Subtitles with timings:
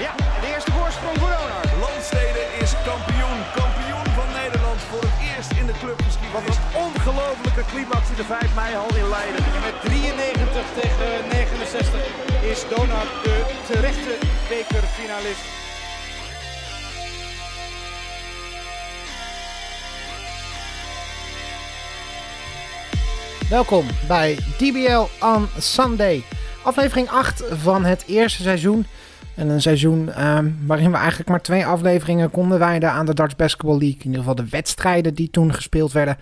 [0.00, 1.66] De eerste voorsprong voor Donar.
[1.80, 3.40] Landstede is kampioen.
[3.60, 6.32] Kampioen van Nederland voor het eerst in de clubgeschiedenis.
[6.36, 9.44] Wat een ongelofelijke climax in de 5 mei al in Leiden.
[9.56, 12.00] En met 93 tegen 69
[12.52, 13.36] is Donar de
[13.66, 14.14] terechte
[14.48, 15.44] bekerfinalist.
[23.48, 26.24] Welkom bij DBL on Sunday.
[26.62, 28.86] Aflevering 8 van het eerste seizoen.
[29.34, 33.36] En een seizoen ehm, waarin we eigenlijk maar twee afleveringen konden wijden aan de Dutch
[33.36, 33.98] Basketball League.
[33.98, 36.16] In ieder geval de wedstrijden die toen gespeeld werden.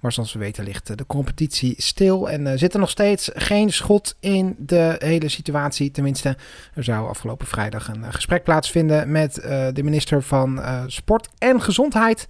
[0.00, 3.72] Maar zoals we weten ligt de competitie stil en uh, zit er nog steeds geen
[3.72, 5.90] schot in de hele situatie.
[5.90, 6.36] Tenminste,
[6.74, 9.34] er zou afgelopen vrijdag een uh, gesprek plaatsvinden met
[9.72, 12.26] de minister van Sport en Gezondheid.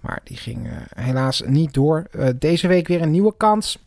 [0.00, 2.06] Maar die ging helaas niet door.
[2.36, 3.78] deze week weer een nieuwe kans.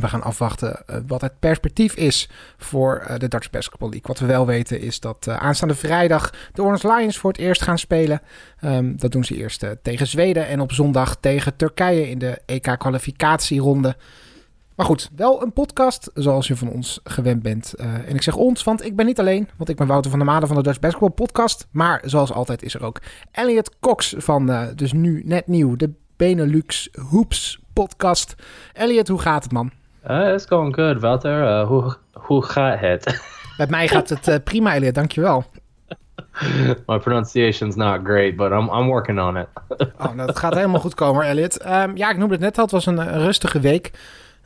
[0.00, 4.06] We gaan afwachten uh, wat het perspectief is voor uh, de Dutch Basketball League.
[4.06, 7.62] Wat we wel weten is dat uh, aanstaande vrijdag de Orange Lions voor het eerst
[7.62, 8.20] gaan spelen.
[8.64, 13.96] Um, dat doen ze eerst tegen Zweden en op zondag tegen Turkije in de EK-kwalificatieronde.
[14.76, 17.74] Maar goed, wel een podcast zoals je van ons gewend bent.
[17.74, 19.48] en ik zeg ons, want ik ben niet alleen.
[19.56, 21.66] Want ik ben Wouter van der Made van de Dutch Basketball Podcast.
[21.70, 26.88] Maar zoals altijd is er ook Elliot Cox van, dus nu net nieuw, de Benelux
[27.10, 28.34] Hoops podcast.
[28.72, 29.70] Elliot, hoe gaat het man?
[30.10, 31.42] Uh, it's going good, Wouter.
[31.42, 33.22] Uh, hoe, hoe gaat het?
[33.58, 34.94] Met mij gaat het uh, prima, Elliot.
[34.94, 35.44] Dankjewel.
[36.86, 39.46] My pronunciation's not great, but I'm, I'm working on it.
[39.98, 41.66] oh, nou, dat gaat helemaal goed komen, Elliot.
[41.66, 42.62] Um, ja, ik noemde het net al.
[42.62, 43.90] Het was een, een rustige week.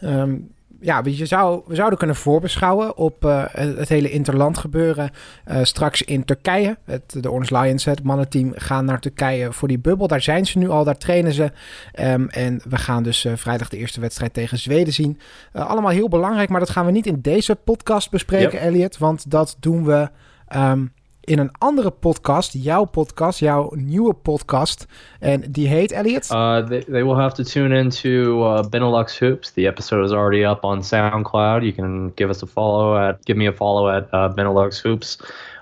[0.00, 5.10] Um, ja, je zou, we zouden kunnen voorbeschouwen op uh, het hele interland gebeuren.
[5.46, 6.76] Uh, straks in Turkije.
[6.84, 10.08] Het, de Orange Lions, het mannenteam, gaan naar Turkije voor die bubbel.
[10.08, 11.52] Daar zijn ze nu al, daar trainen ze.
[12.00, 15.18] Um, en we gaan dus uh, vrijdag de eerste wedstrijd tegen Zweden zien.
[15.52, 18.62] allemaal heel belangrijk, maar dat gaan we niet in deze podcast bespreken, yep.
[18.62, 18.98] Elliot.
[18.98, 20.08] Want dat doen we...
[20.56, 20.92] Um,
[21.26, 24.86] in een andere podcast, jouw podcast, jouw nieuwe podcast.
[25.20, 26.30] En die heet Elliot?
[26.32, 29.52] Uh, they, they will have to tune into uh, Benelux Hoops.
[29.52, 31.62] The episode is already up on SoundCloud.
[31.62, 35.18] You can give us a follow at, give me a follow at uh, Benelux Hoops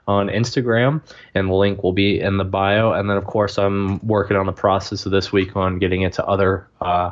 [0.06, 1.00] on Instagram,
[1.34, 2.92] and the link will be in the bio.
[2.92, 6.12] And then, of course, I'm working on the process of this week on getting it
[6.14, 7.10] to other uh,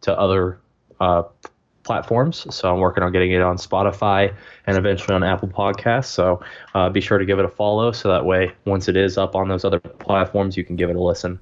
[0.00, 0.58] to other
[1.00, 1.22] uh,
[1.90, 2.46] platforms.
[2.56, 4.20] So I'm working on getting it on Spotify
[4.66, 6.12] and eventually on Apple Podcasts.
[6.12, 6.24] So
[6.74, 7.92] uh, be sure to give it a follow.
[7.92, 10.96] So that way, once it is up on those other platforms, you can give it
[10.96, 11.40] a listen.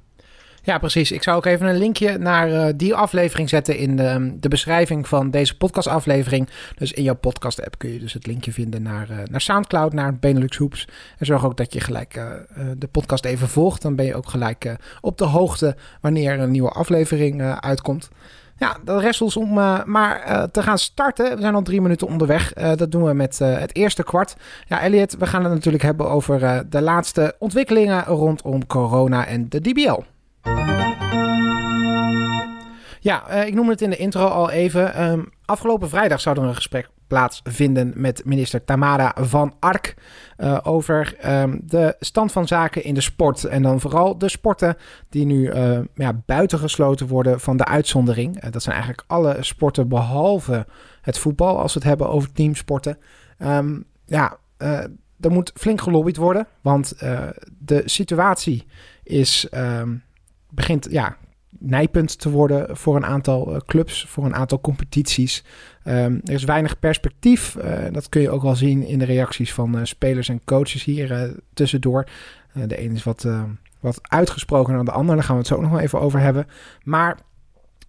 [0.62, 1.12] Ja, precies.
[1.12, 5.09] Ik zou ook even een linkje naar uh, die aflevering zetten in de, de beschrijving
[5.09, 6.48] van deze podcastaflevering.
[6.76, 10.19] Dus in jouw podcast-app kun je dus het linkje vinden naar, uh, naar Soundcloud, naar
[10.19, 10.88] Benelux Hoops.
[11.19, 12.25] En zorg ook dat je gelijk uh,
[12.76, 13.82] de podcast even volgt.
[13.82, 18.09] Dan ben je ook gelijk op de hoogte wanneer een nieuwe aflevering uitkomt.
[18.59, 21.35] Ja, dat rest ons om uh, maar uh, te gaan starten.
[21.35, 22.57] We zijn al drie minuten onderweg.
[22.57, 24.37] Uh, dat doen we met het eerste kwart.
[24.67, 29.61] Ja, Elliot, we gaan het natuurlijk hebben over de laatste ontwikkelingen rondom corona en de
[29.61, 30.01] DBL.
[33.01, 35.11] Ja, ik noemde het in de intro al even.
[35.11, 39.95] Um, afgelopen vrijdag zou er een gesprek plaatsvinden met minister Tamara van Ark
[40.39, 43.45] uh, over um, de stand van zaken in de sport.
[43.45, 44.77] En dan vooral de sporten
[45.09, 48.45] die nu uh, ja, buitengesloten worden van de uitzondering.
[48.45, 50.67] Uh, dat zijn eigenlijk alle sporten behalve
[51.01, 52.99] het voetbal, als we het hebben over teamsporten.
[53.39, 54.37] Um, ja,
[55.21, 56.95] er moet flink gelobbyd worden, want
[57.59, 58.67] de situatie
[59.03, 60.03] is, um,
[60.51, 61.17] begint ja,
[61.59, 65.45] nijpend te worden voor een aantal uh, clubs, voor een aantal competities.
[65.85, 67.57] Um, er is weinig perspectief.
[67.57, 70.85] Uh, dat kun je ook wel zien in de reacties van uh, spelers en coaches
[70.85, 72.09] hier tussendoor.
[72.67, 73.27] de een is wat,
[73.81, 75.15] wat uitgesproken dan de ander.
[75.15, 76.47] Daar gaan we het zo nog wel even over hebben.
[76.83, 77.19] Maar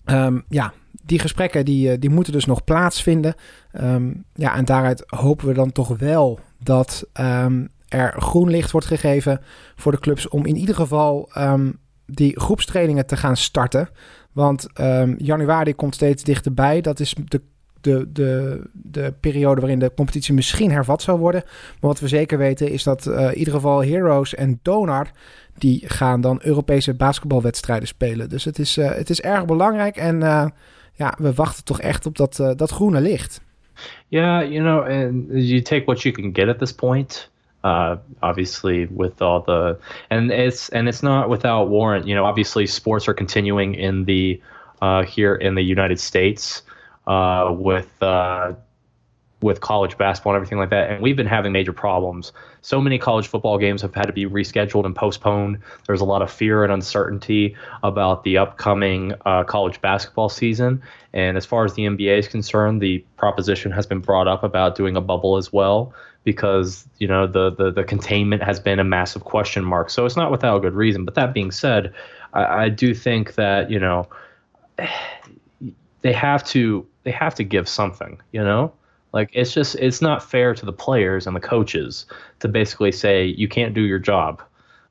[0.05, 3.35] um, ja, die gesprekken die, die moeten dus nog plaatsvinden.
[3.81, 7.09] Um, ja, en daaruit hopen we dan toch wel dat
[7.87, 9.41] er groen licht wordt gegeven
[9.75, 11.29] voor de clubs om in ieder geval
[12.11, 13.89] die groepstrainingen te gaan starten.
[14.31, 16.81] Want um, januari komt steeds dichterbij.
[16.81, 17.41] Dat is de,
[17.81, 21.41] de, de, de periode waarin de competitie misschien hervat zou worden.
[21.45, 25.11] Maar wat we zeker weten is dat uh, in ieder geval Heroes en Donar...
[25.57, 28.29] die gaan dan Europese basketbalwedstrijden spelen.
[28.29, 29.95] Dus het is, uh, het is erg belangrijk.
[29.95, 30.45] En uh,
[30.93, 33.41] ja, we wachten toch echt op dat, dat groene licht.
[34.07, 37.31] Yeah, you know, and you take what you can get at this point...
[37.63, 39.79] uh, obviously with all the
[40.09, 42.07] and it's and it's not without warrant.
[42.07, 44.41] You know obviously sports are continuing in the
[44.81, 46.61] uh, here in the united states
[47.07, 48.53] uh, with uh,
[49.41, 50.91] with college basketball and everything like that.
[50.91, 52.33] And we've been having major problems.
[52.61, 55.59] So many college football games have had to be rescheduled and postponed.
[55.87, 60.81] There's a lot of fear and uncertainty about the upcoming uh, college basketball season.
[61.13, 64.75] And as far as the nba is concerned the proposition has been brought up about
[64.75, 65.93] doing a bubble as well
[66.23, 69.89] because you know the, the the containment has been a massive question mark.
[69.89, 71.05] So it's not without good reason.
[71.05, 71.93] But that being said,
[72.33, 74.07] I, I do think that you know
[76.01, 78.21] they have to they have to give something.
[78.31, 78.73] You know,
[79.13, 82.05] like it's just it's not fair to the players and the coaches
[82.39, 84.41] to basically say you can't do your job.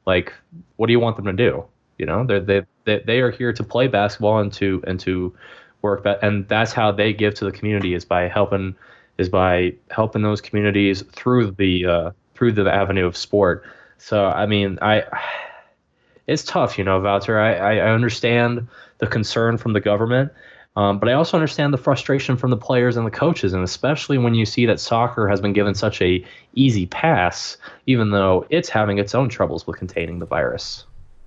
[0.07, 0.33] Like,
[0.77, 1.65] what do you want them to do?
[1.99, 5.35] You know, they're, they they they are here to play basketball and to and to
[5.83, 8.75] work that, and that's how they give to the community is by helping
[9.19, 13.65] is by helping those communities through the uh, through the avenue of sport.
[13.99, 15.05] So I mean, I
[16.27, 17.39] it's tough, you know, Wouter.
[17.39, 18.67] I, I understand
[18.99, 20.33] the concern from the government,
[20.77, 24.19] um, but I also understand the frustration from the players and the coaches, and especially
[24.19, 26.25] when you see that soccer has been given such a
[26.55, 27.57] easy pass,
[27.87, 30.85] even though it's having its own troubles with containing the virus.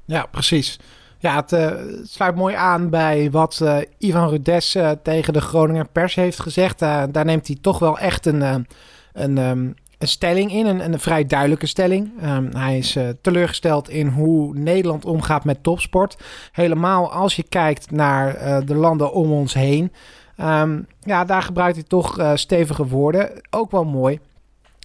[0.07, 0.77] Ja, precies.
[1.21, 1.71] Ja, het uh,
[2.03, 6.79] sluit mooi aan bij wat uh, Ivan Rudes uh, tegen de Groninger pers heeft gezegd.
[6.79, 8.65] daar neemt hij toch wel echt een,
[9.13, 12.11] een, um, een stelling in, een, een vrij duidelijke stelling.
[12.23, 16.17] Um, hij is teleurgesteld in hoe Nederland omgaat met topsport.
[16.51, 19.91] Helemaal als je kijkt naar de landen om ons heen.
[20.37, 23.41] Um, ja, daar gebruikt hij toch stevige woorden.
[23.49, 24.19] Ook wel mooi,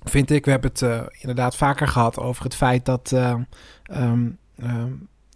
[0.04, 0.44] vind ik.
[0.44, 3.14] We hebben het inderdaad vaker gehad over het feit dat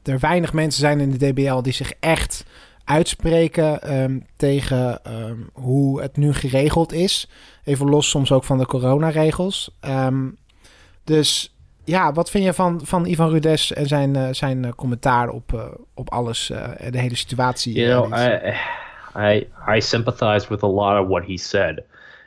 [0.02, 2.44] er weinig mensen zijn in de DBL die zich echt
[2.84, 7.30] uitspreken um, tegen um, hoe het nu geregeld is.
[7.64, 9.76] Even los soms ook van de coronaregels.
[9.80, 10.36] Um,
[11.04, 11.54] dus
[11.84, 15.52] ja, wat vind je van, van Ivan Rudes en zijn, uh, zijn uh, commentaar op,
[15.54, 15.64] uh,
[15.94, 16.46] op alles,
[16.90, 17.74] de hele situatie?
[17.74, 18.54] You know, I,
[19.16, 21.82] I, I sympathize with a lot of what he said.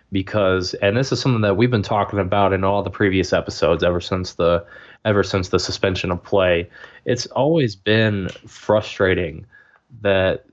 [0.10, 3.84] Because, and this is something that we've been talking about in all the previous episodes
[3.84, 4.64] ever since the
[5.06, 6.70] ever since the suspension of play.
[7.06, 9.46] It's always been frustrating
[10.02, 10.46] that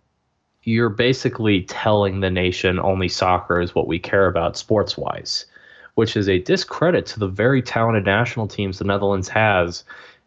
[0.64, 5.47] you're basically telling the nation only soccer is what we care about sports wise,
[5.94, 9.85] which is a discredit to the very talented national teams the Netherlands has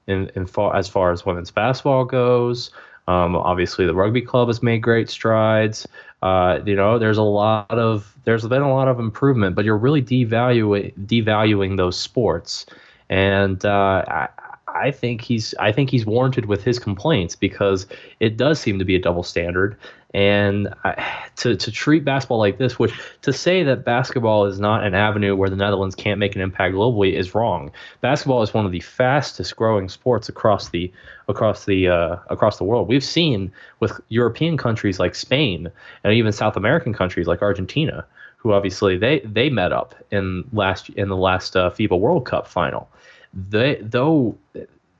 [0.07, 2.71] in, in far, as far as women's basketball goes.
[3.07, 5.87] Um, obviously, the rugby club has made great strides.
[6.21, 9.77] Uh, you know, there's a lot of there's been a lot of improvement, but you're
[9.77, 12.65] really devaluing devaluing those sports
[13.13, 14.27] and uh, I,
[14.67, 17.85] I think he's I think he's warranted with his complaints because
[18.19, 19.77] it does seem to be a double standard,
[20.15, 24.83] and I, to to treat basketball like this, which to say that basketball is not
[24.83, 27.71] an avenue where the Netherlands can't make an impact globally is wrong.
[28.01, 30.91] Basketball is one of the fastest growing sports across the
[31.27, 32.87] across the uh, across the world.
[32.87, 35.69] We've seen with European countries like Spain
[36.03, 38.07] and even South American countries like Argentina,
[38.37, 42.47] who obviously they they met up in last in the last uh, FIBA World Cup
[42.47, 42.89] final
[43.33, 44.37] they though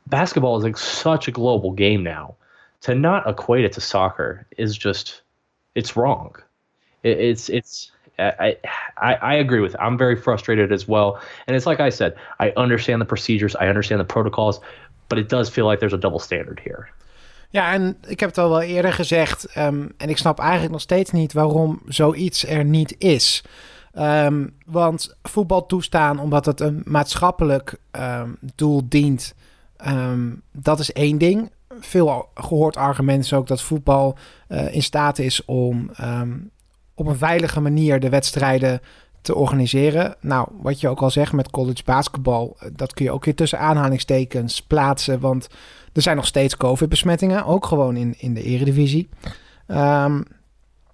[0.07, 2.35] basketball is like such a global game now
[2.81, 5.21] to not equate it to soccer is just
[5.75, 6.35] it's wrong
[7.03, 8.57] it, it's it's I,
[8.97, 9.79] I I agree with it.
[9.79, 11.19] I'm very frustrated as well.
[11.47, 14.59] And it's like I said, I understand the procedures, I understand the protocols,
[15.09, 16.89] but it does feel like there's a double standard here.
[17.49, 19.57] Ja, en ik heb het al wel eerder gezegd.
[19.57, 23.43] Um, en ik snap eigenlijk nog steeds niet waarom zoiets er niet is.
[23.99, 29.35] Um, want voetbal toestaan omdat het een maatschappelijk um, doel dient,
[29.87, 31.51] um, dat is één ding.
[31.79, 34.17] Veel gehoord argument is ook dat voetbal
[34.49, 35.89] uh, in staat is om
[36.95, 38.81] op een veilige manier de wedstrijden
[39.23, 40.15] te organiseren.
[40.19, 43.35] Nou, wat je ook al zegt met college basketbal, eh, dat kun je ook weer
[43.35, 45.19] tussen aanhalingstekens plaatsen.
[45.19, 45.47] Want
[45.93, 49.09] er zijn nog steeds COVID-besmettingen, ook gewoon in, in de eredivisie.
[49.67, 50.23] Um,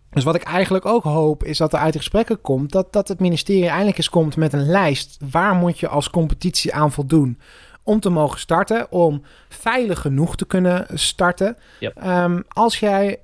[0.10, 3.08] dus wat ik eigenlijk ook hoop is dat er uit de gesprekken komt dat, dat
[3.08, 5.18] het ministerie eindelijk eens komt met een lijst.
[5.32, 7.40] Waar moet je als competitie aan voldoen
[7.84, 11.58] om te mogen starten, om veilig genoeg te kunnen starten.
[12.06, 13.20] Um, als jij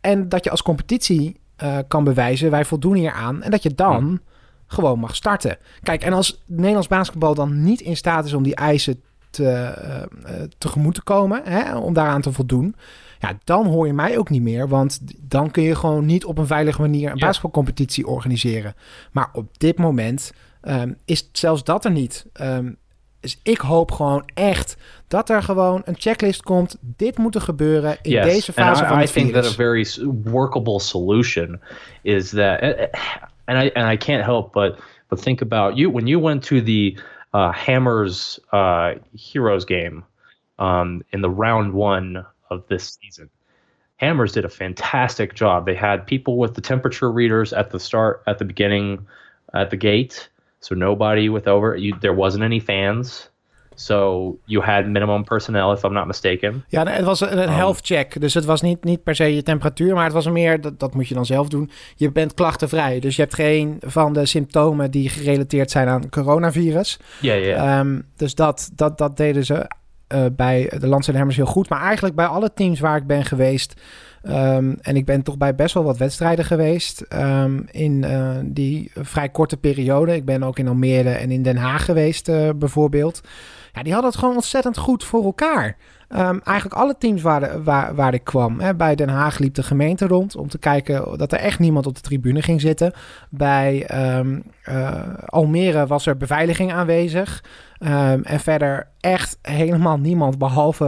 [0.00, 3.74] en dat je als competitie uh, kan bewijzen, wij voldoen hier aan en dat je
[3.74, 4.20] dan
[4.66, 5.58] gewoon mag starten.
[5.82, 9.74] Kijk, en als Nederlands basketbal dan niet in staat is om die eisen te,
[10.24, 12.74] uh, tegemoet te komen, hè, om daaraan te voldoen
[13.28, 14.68] ja, dan hoor je mij ook niet meer.
[14.68, 17.26] Want dan kun je gewoon niet op een veilige manier een ja.
[17.26, 18.74] basketbalcompetitie organiseren.
[19.12, 22.26] Maar op dit moment um, is zelfs dat er niet.
[22.40, 22.76] Um,
[23.20, 24.76] dus ik hoop gewoon echt
[25.08, 26.76] dat er gewoon een checklist komt.
[26.80, 28.24] Dit moet er gebeuren in yes.
[28.24, 29.44] deze fase and van het I think virus.
[29.44, 29.86] that a very
[30.22, 31.60] workable solution
[32.02, 32.60] is that,
[33.44, 34.78] and I and I can't help but
[35.08, 36.98] but think about you when you went to the
[37.34, 40.04] uh, Hammers uh, Heroes game
[40.58, 43.28] um, in the round one of this season.
[43.96, 45.66] Hammers did a fantastic job.
[45.66, 49.06] They had people with the temperature readers at the start, at the beginning,
[49.52, 51.76] at the gate, so nobody with over.
[51.76, 53.30] You, there wasn't any fans.
[53.76, 56.64] So you had minimum personnel, if I'm not mistaken.
[56.68, 58.20] Ja, het was een, Um, health check.
[58.20, 60.94] Dus het was niet, niet per se je temperatuur, maar het was meer, dat, dat
[60.94, 61.70] moet je dan zelf doen.
[61.96, 63.00] Je bent klachtenvrij.
[63.00, 66.98] Dus je hebt geen van de symptomen die gerelateerd zijn aan coronavirus.
[67.20, 67.78] Yeah, yeah.
[67.78, 69.66] Ehm, dus dat, dat, dat deden ze
[70.14, 71.68] eh, bij de Lance en heel goed.
[71.68, 73.80] Maar eigenlijk bij alle teams waar ik ben geweest.
[74.22, 77.00] ehm, en ik ben toch bij best wel wat wedstrijden geweest.
[77.00, 80.14] ehm, in eh, die vrij korte periode.
[80.14, 83.20] Ik ben ook in Almere en in Den Haag geweest, eh, bijvoorbeeld.
[83.72, 85.76] Ja, die hadden het gewoon ontzettend goed voor elkaar.
[86.14, 88.60] Ehm, eigenlijk alle teams waar, waar, waar ik kwam.
[88.60, 88.74] Hè.
[88.74, 91.94] Bij Den Haag liep de gemeente rond om te kijken dat er echt niemand op
[91.94, 92.92] de tribune ging zitten.
[93.30, 97.44] Bij ehm, eh, Almere was er beveiliging aanwezig.
[97.78, 100.86] Ehm, en verder echt helemaal niemand behalve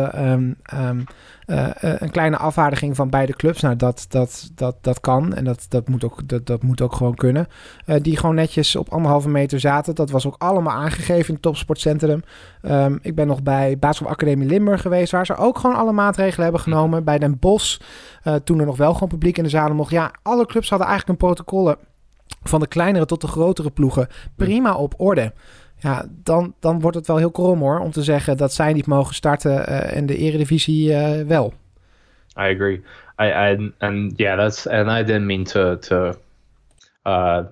[1.47, 3.61] eh, eh, een kleine afvaardiging van beide clubs.
[3.61, 6.93] Nou, dat, dat, dat, dat kan en dat, dat, moet ook, dat, dat moet ook
[6.93, 7.47] gewoon kunnen.
[7.85, 9.95] Eh, die gewoon netjes op anderhalve meter zaten.
[9.95, 12.23] Dat was ook allemaal aangegeven in het topsportcentrum.
[12.63, 16.61] Ehm, ik ben nog bij Academie Limburg geweest, waar ze ook gewoon alle maatregelen hebben
[16.61, 17.05] genomen.
[17.05, 17.79] Bij Den Bosch,
[18.45, 19.91] toen er nog wel gewoon publiek in de zalen mocht.
[19.91, 21.77] Ja, alle clubs hadden eigenlijk een protocollen
[22.43, 25.33] van de kleinere tot de grotere ploegen prima op orde.
[25.79, 28.87] Ja, dan, dan wordt het wel heel krom hoor, om te zeggen dat zij niet
[28.87, 31.55] mogen starten eh, en de eredivisie eh, wel.
[32.39, 32.83] I agree.
[33.19, 36.15] I, I and yeah, that's and I didn't mean to to
[37.05, 37.45] uh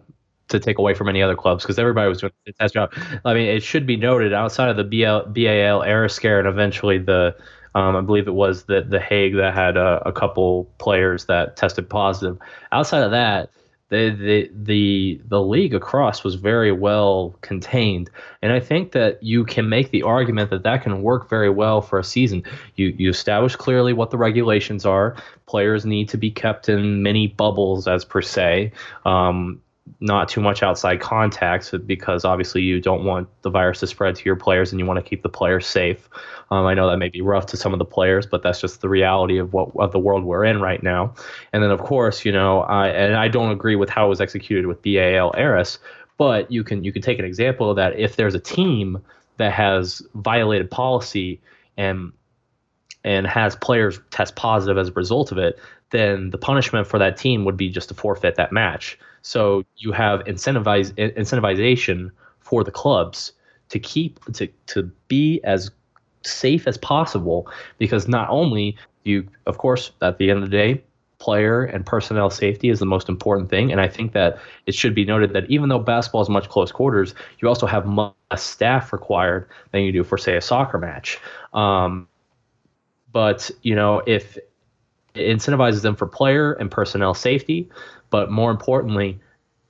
[0.47, 2.93] to take away from any other clubs because everybody was doing a fantastic job.
[3.25, 6.99] I mean, it should be noted outside of the BL, BAL era scare and eventually
[6.99, 7.35] the
[7.75, 11.57] um, I believe it was the the Hague that had a, a couple players that
[11.57, 12.39] tested positive.
[12.71, 13.51] Outside of that,
[13.95, 18.11] the the the the league across was very well contained,
[18.43, 21.81] and I think that you can make the argument that that can work very well
[21.81, 22.43] for a season.
[22.75, 25.17] You you establish clearly what the regulations are.
[25.47, 28.73] Players need to be kept in many bubbles, as per se.
[29.05, 29.61] Um,
[30.01, 34.25] not too much outside contact because obviously you don't want the virus to spread to
[34.25, 36.09] your players and you want to keep the players safe.
[36.51, 38.81] Um, I know that may be rough to some of the players, but that's just
[38.81, 41.15] the reality of what of the world we're in right now.
[41.53, 44.21] And then of course, you know, I and I don't agree with how it was
[44.21, 45.79] executed with BAL Eris,
[46.17, 49.03] but you can you can take an example of that if there's a team
[49.37, 51.41] that has violated policy
[51.77, 52.13] and
[53.05, 55.59] and has players test positive as a result of it,
[55.91, 58.99] then the punishment for that team would be just to forfeit that match.
[59.25, 63.33] So you have incentivize incentivization for the clubs
[63.71, 65.71] to keep to to be as
[66.23, 70.83] safe as possible because not only you of course at the end of the day
[71.19, 73.73] player and personnel safety is the most important thing.
[73.73, 76.71] And i think that it should be noted that even though basketball is much close
[76.71, 81.19] quarters you also have much staff required than you do for say a soccer match.
[81.55, 82.09] Um,
[83.11, 84.37] but you know if
[85.15, 87.69] it incentivizes them for player and personnel safety
[88.11, 89.21] but more importantly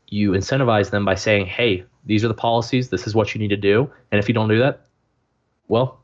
[0.08, 3.48] you incentivize them by saying hey these are the policies this is what you need
[3.48, 4.86] to do and if you don't do that
[5.68, 6.00] well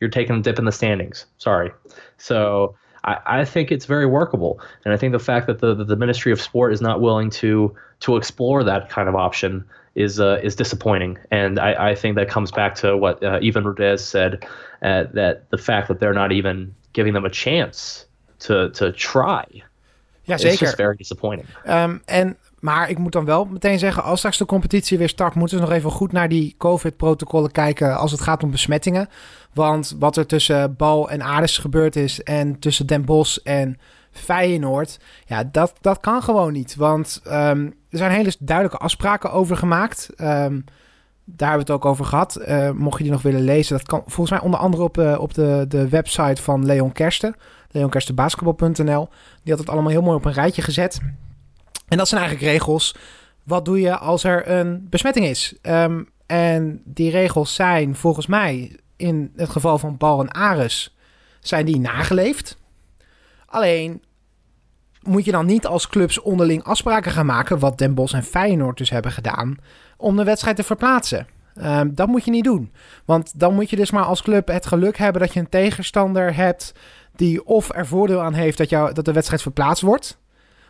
[0.00, 1.26] you're taking a dip in the standings.
[1.38, 1.70] Sorry.
[2.18, 5.86] So I, I think it's very workable and i think the fact that the, that
[5.86, 10.18] the ministry of sport is not willing to to explore that kind of option is
[10.18, 14.04] uh, is disappointing and I, I think that comes back to what uh, Ivan Rudez
[14.04, 14.44] said
[14.82, 18.06] uh, that the fact that they're not even giving them a chance
[18.36, 19.44] to to try
[20.22, 20.74] Ja, just zeker.
[20.74, 24.98] very disappointing Ehm, en, maar ik moet dan wel meteen zeggen, als straks de competitie
[24.98, 28.50] weer start, moeten we nog even goed naar die COVID-protocollen kijken als het gaat om
[28.50, 29.08] besmettingen.
[29.52, 33.78] Want wat er tussen Bal en Ares gebeurd is en tussen Den Bosch en
[34.10, 36.76] Feyenoord, ja, dat, dat kan gewoon niet.
[36.76, 40.10] Want ehm, er zijn hele duidelijke afspraken over gemaakt.
[40.16, 40.60] Ehm,
[41.24, 42.36] daar hebben we het ook over gehad.
[42.36, 45.16] Eh, mocht je die nog willen lezen, dat kan volgens mij onder andere op, eh,
[45.18, 47.34] op de, de website van Leon Kersten.
[47.76, 49.08] leonkerstenbasketbal.nl.
[49.42, 51.00] Die had het allemaal heel mooi op een rijtje gezet.
[51.88, 52.96] En dat zijn eigenlijk regels.
[53.42, 55.54] Wat doe je als er een besmetting is?
[55.62, 60.96] Ehm, en die regels zijn volgens mij in het geval van Bal en Ares
[61.40, 62.58] zijn die nageleefd.
[63.46, 64.02] Alleen
[65.02, 68.78] moet je dan niet als clubs onderling afspraken gaan maken, wat Den Bosch en Feyenoord
[68.78, 69.56] dus hebben gedaan,
[69.96, 71.26] om de wedstrijd te verplaatsen.
[71.54, 72.72] Ehm, dat moet je niet doen.
[73.04, 76.34] Want dan moet je dus maar als club het geluk hebben dat je een tegenstander
[76.34, 76.74] hebt
[77.16, 80.18] die of er voordeel aan heeft dat, jou, dat de wedstrijd verplaatst wordt.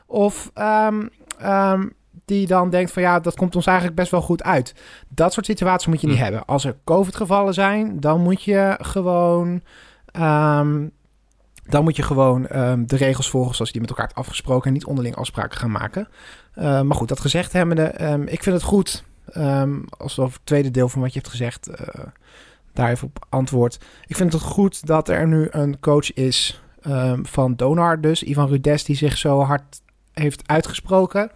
[0.07, 1.07] Of ehm,
[1.39, 1.87] ehm,
[2.25, 4.75] die dan denkt van ja, dat komt ons eigenlijk best wel goed uit.
[5.09, 6.23] Dat soort situaties moet je niet Hm.
[6.23, 6.45] hebben.
[6.45, 9.63] Als er COVID-gevallen zijn, dan moet je gewoon...
[10.07, 10.87] ehm,
[11.69, 12.43] dan moet je gewoon
[12.87, 14.67] de regels volgen zoals je die met elkaar hebt afgesproken...
[14.67, 16.09] en niet onderling afspraken gaan maken.
[16.55, 19.05] Eh, maar goed, dat gezegd hebbende, ehm, ik vind het goed...
[19.99, 21.67] als over het tweede deel van wat je hebt gezegd...
[21.69, 22.05] eh,
[22.77, 23.79] daar even op antwoord.
[24.07, 28.23] Ik vind het goed dat er nu een coach is ehm, van Donar dus.
[28.23, 29.81] Ivan Rudes die zich zo hard
[30.13, 31.31] heeft uitgesproken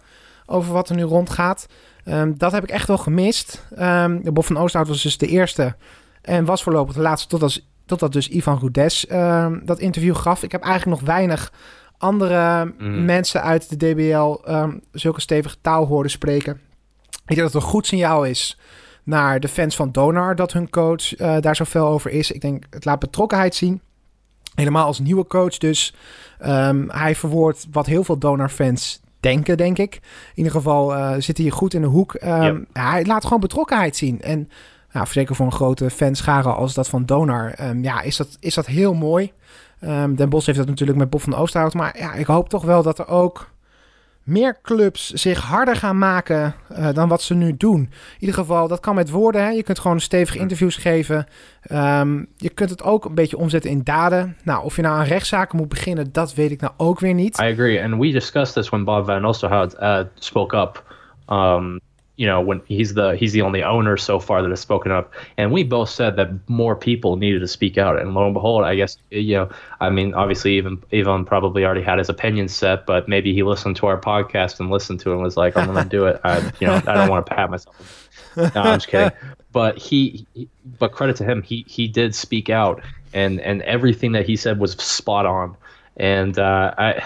[0.45, 1.65] over wat er nu rondgaat.
[2.03, 3.67] Ehm, dat heb ik echt wel gemist.
[3.75, 5.75] Ehm Bob van Oosterhout was dus de eerste
[6.21, 9.05] En was voorlopig de laatste totdat, totdat dus Ivan Rudes
[9.63, 10.43] dat interview gaf.
[10.43, 11.51] Ik heb eigenlijk nog weinig
[11.97, 13.05] andere Mm.
[13.05, 14.37] mensen uit de DBL
[14.91, 16.59] zulke stevige taal horen spreken.
[17.11, 18.59] Ik denk dat het een goed signaal is
[19.11, 22.31] naar de fans van Donar dat hun coach eh, daar zo fel over is.
[22.31, 23.81] Ik denk het laat betrokkenheid zien.
[24.55, 25.93] Helemaal als nieuwe coach dus.
[26.39, 29.95] Ehm, hij verwoordt wat heel veel Donar-fans denken, denk ik.
[29.95, 30.01] In
[30.35, 32.13] ieder geval eh, zit hij hier goed in de hoek.
[32.13, 34.21] Ehm, hij laat gewoon betrokkenheid zien.
[34.21, 34.49] En
[34.91, 37.51] nou, zeker voor een grote fanschare als dat van Donar...
[37.51, 39.31] ehm, ja, is dat, is dat heel mooi.
[40.15, 41.73] Den Bos heeft dat natuurlijk met Bob van Oosterhout.
[41.73, 43.51] Maar ja, ik hoop toch wel dat er ook
[44.23, 47.79] meer clubs zich harder gaan maken eh, dan wat ze nu doen.
[47.79, 49.43] In ieder geval, dat kan met woorden.
[49.43, 49.49] Hè.
[49.49, 51.25] Je kunt gewoon stevige interviews geven.
[51.61, 54.37] Ehm, je kunt het ook een beetje omzetten in daden.
[54.43, 57.37] Nou, of je nou aan rechtszaken moet beginnen, dat weet ik nou ook weer niet.
[57.37, 60.83] I agree, and we discussed this when Bob Van Oosterhout uh, spoke up.
[61.29, 61.79] Um,
[62.21, 65.11] you know, when he's the he's the only owner so far that has spoken up,
[65.37, 67.99] and we both said that more people needed to speak out.
[67.99, 69.49] And lo and behold, I guess you know,
[69.79, 73.75] I mean, obviously, even Ivan probably already had his opinion set, but maybe he listened
[73.77, 76.51] to our podcast and listened to it and was like, "I'm to do it." I,
[76.59, 78.09] you know, I don't want to pat myself.
[78.37, 79.17] No, I'm just kidding.
[79.51, 80.47] But he, he,
[80.77, 82.83] but credit to him, he he did speak out,
[83.15, 85.57] and and everything that he said was spot on.
[85.97, 87.03] And uh, I,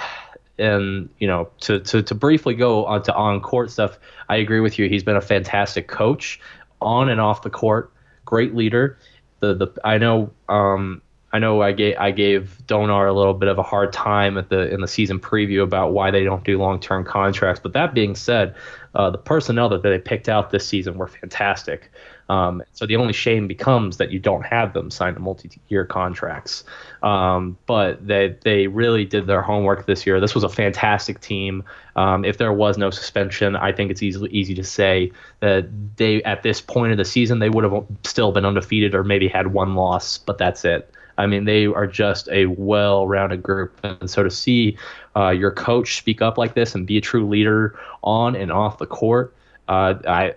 [0.57, 4.59] and you know, to to to briefly go on to on court stuff, I agree
[4.59, 4.89] with you.
[4.89, 6.39] He's been a fantastic coach,
[6.81, 7.91] on and off the court,
[8.25, 8.97] great leader.
[9.39, 11.01] The the I know um
[11.33, 14.49] I know I gave I gave Donar a little bit of a hard time at
[14.49, 17.59] the in the season preview about why they don't do long term contracts.
[17.61, 18.55] But that being said,
[18.93, 21.91] uh, the personnel that they picked out this season were fantastic.
[22.27, 26.63] Um, so the only shame becomes that you don't have them sign the multi-year contracts.
[27.03, 30.19] Um, but they they really did their homework this year.
[30.19, 31.63] This was a fantastic team.
[31.95, 35.67] Um, if there was no suspension, I think it's easily easy to say that
[35.97, 39.27] they at this point of the season they would have still been undefeated or maybe
[39.27, 40.91] had one loss, but that's it.
[41.17, 44.77] I mean, they are just a well-rounded group, and so to see
[45.15, 48.79] uh, your coach speak up like this and be a true leader on and off
[48.79, 49.33] the court,
[49.69, 50.35] uh, I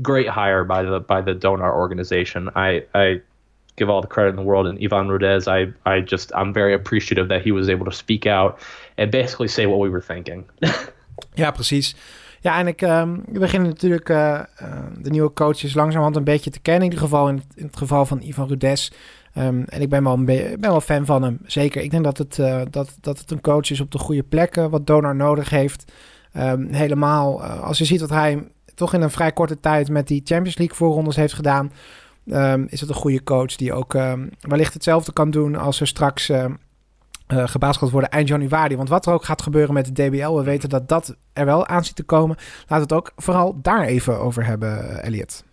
[0.00, 2.50] great hire by the by the Donar organization.
[2.54, 3.20] I I
[3.76, 5.48] give all the credit in the world and Ivan Rudez.
[5.48, 8.58] I I just I'm very appreciative that he was able to speak out
[8.96, 10.44] and basically say what we were thinking.
[11.34, 11.94] Ja, precies.
[12.40, 14.44] Ja, en ik ehm, we beginnen natuurlijk eh, eh,
[14.98, 16.82] de nieuwe coaches langzamerhand een beetje te kennen.
[16.82, 18.92] In ieder geval in het, geval van Ivan Rudes.
[19.34, 21.38] Ehm, en ik ben wel, een ben wel fan van hem.
[21.46, 21.82] Zeker.
[21.82, 24.70] Ik denk dat het, eh, dat, dat het een coach is op de goede plekken.
[24.70, 25.92] Wat Donar nodig heeft.
[26.32, 27.42] Ehm, helemaal.
[27.42, 28.48] als je ziet wat hij
[28.82, 31.72] toch in een vrij korte tijd met die Champions League voorrondes heeft gedaan.
[32.26, 35.86] ehm, is het een goede coach die ook ehm, wellicht hetzelfde kan doen als er
[35.86, 36.30] straks
[37.26, 38.76] gebaasd gaat worden eind januari.
[38.76, 41.66] Want wat er ook gaat gebeuren met de DBL, we weten dat dat er wel
[41.66, 42.36] aan zit te komen.
[42.68, 45.44] We het ook vooral daar even over hebben, Elliot.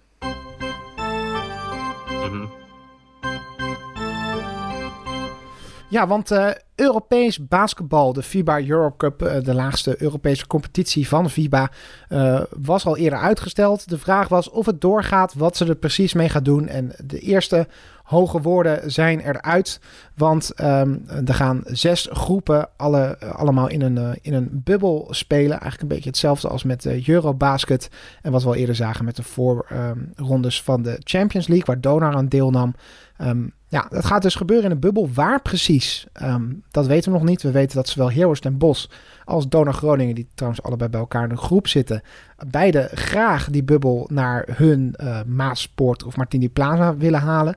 [5.90, 11.30] Ja, want eh, Europees basketbal, de FIBA Europe Cup, eh, de laagste Europese competitie van
[11.30, 11.72] FIBA,
[12.08, 13.90] eh, was al eerder uitgesteld.
[13.90, 16.68] De vraag was of het doorgaat, wat ze er precies mee gaat doen.
[16.68, 17.68] En de eerste
[18.04, 19.80] hoge woorden zijn eruit,
[20.16, 25.52] want ehm, er gaan zes groepen alle, allemaal in een, in een bubbel spelen.
[25.52, 27.90] Eigenlijk een beetje hetzelfde als met Eurobasket
[28.22, 32.16] en wat we al eerder zagen met de voorrondes van de Champions League, waar Donar
[32.16, 32.76] aan deelnam.
[33.18, 35.10] Ehm, ja, dat gaat dus gebeuren in een bubbel.
[35.14, 36.08] Waar precies?
[36.14, 37.42] Ehm, dat weten we nog niet.
[37.42, 38.90] We weten dat zowel Heroes ten Bos
[39.26, 42.02] als Donor Groningen, die trouwens allebei bij elkaar in een groep zitten,
[42.48, 47.56] beide graag die bubbel naar hun eh Maaspoort of Martini Plaza willen halen.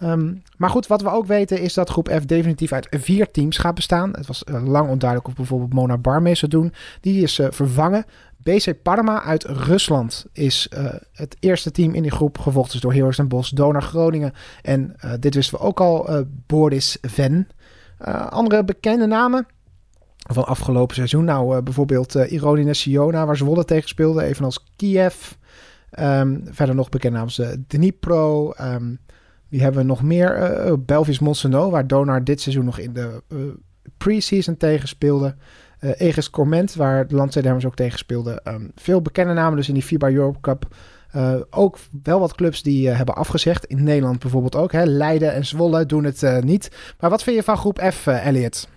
[0.00, 3.58] Ehm, maar goed, wat we ook weten is dat groep F definitief uit vier teams
[3.58, 4.10] gaat bestaan.
[4.12, 6.72] Het was eh, lang onduidelijk of bijvoorbeeld Mona Barme zou doen.
[7.00, 8.04] Die is eh, vervangen.
[8.36, 12.92] BC Parma uit Rusland is eh, het eerste team in die groep, gevolgd dus door
[12.92, 14.32] Heroes Den Bosch, Donor Groningen
[14.62, 17.48] en dit wisten we ook al, Boris Ven.
[18.28, 19.46] Andere bekende namen
[20.16, 25.32] van afgelopen seizoen, nou bijvoorbeeld eh Ironie Siona, waar Zwolle tegen speelde, evenals Kiev.
[25.90, 28.50] Ehm, verder nog bekende namen als eh, Dnipro.
[28.50, 28.94] Ehm,
[29.48, 30.34] wie hebben we nog meer?
[30.34, 33.38] Eh Belvis Monsenau, waar Donar dit seizoen nog in de eh,
[33.96, 35.34] pre-season tegen speelde.
[35.78, 38.44] Eh Egis Corment, waar de Landstedhemmers ook tegen speelden.
[38.44, 40.66] Ehm, veel bekende namen dus in die FIBA Europe Cup.
[41.50, 43.64] Ook wel wat clubs die hebben afgezegd.
[43.64, 44.72] In Nederland bijvoorbeeld ook.
[44.72, 44.84] Hè.
[44.84, 46.70] Leiden en Zwolle doen het niet.
[47.00, 48.68] Maar wat vind je van groep F, Elliot?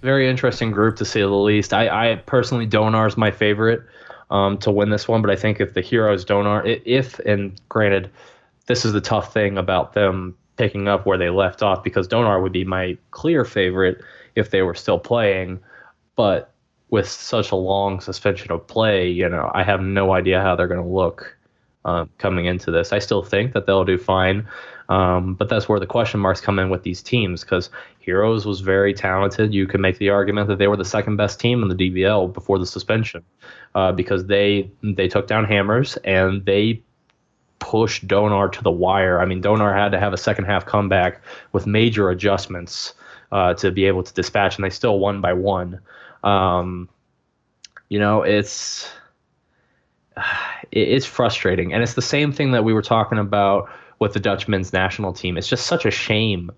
[0.00, 1.72] Very interesting group to say the least.
[1.72, 3.82] I, I personally Donar is my favorite
[4.30, 8.10] um, to win this one, but I think if the heroes Donar, if and granted,
[8.66, 12.42] this is the tough thing about them picking up where they left off because Donar
[12.42, 14.02] would be my clear favorite
[14.34, 15.60] if they were still playing,
[16.16, 16.52] but
[16.90, 20.68] with such a long suspension of play, you know, I have no idea how they're
[20.68, 21.36] going to look
[21.84, 22.92] um, coming into this.
[22.92, 24.46] I still think that they'll do fine.
[24.88, 27.70] Um, but that's where the question marks come in with these teams because
[28.00, 29.54] Heroes was very talented.
[29.54, 32.32] You could make the argument that they were the second best team in the DBL
[32.32, 33.24] before the suspension
[33.74, 36.82] uh, because they they took down Hammers and they
[37.62, 39.20] pushed Donar to the wire.
[39.20, 41.22] I mean, Donar had to have a second half comeback
[41.52, 42.92] with major adjustments
[43.30, 45.80] uh, to be able to dispatch, and they still won by one.
[46.24, 46.88] Um,
[47.88, 48.90] you know, it's
[50.72, 53.70] it's frustrating, and it's the same thing that we were talking about
[54.00, 55.38] with the Dutch men's national team.
[55.38, 56.50] It's just such a shame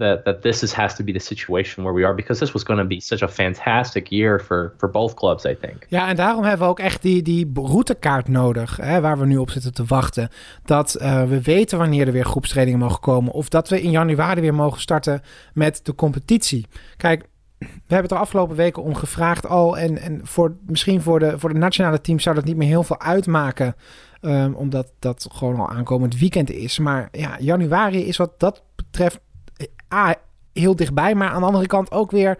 [0.00, 2.62] that that this is, has to be the situation where we are because this was
[2.62, 5.86] going to be such a fantastic year for for both clubs, I think.
[5.88, 9.36] Ja, en daarom hebben we ook echt die, die routekaart nodig, hè, waar we nu
[9.36, 10.28] op zitten te wachten.
[10.64, 14.40] Dat uh, we weten wanneer er weer groepstrainingen mogen komen of dat we in januari
[14.40, 15.20] weer mogen starten
[15.54, 16.66] met de competitie.
[16.96, 19.78] Kijk, we hebben het er afgelopen weken om gevraagd al.
[19.78, 22.82] En, en voor, misschien voor de, voor de nationale teams zou dat niet meer heel
[22.82, 23.74] veel uitmaken.
[24.22, 26.78] Um, omdat dat gewoon al aankomend weekend is.
[26.78, 29.20] Maar ja, januari is wat dat betreft
[29.94, 30.14] A,
[30.52, 31.14] heel dichtbij.
[31.14, 32.38] Maar aan de andere kant ook weer,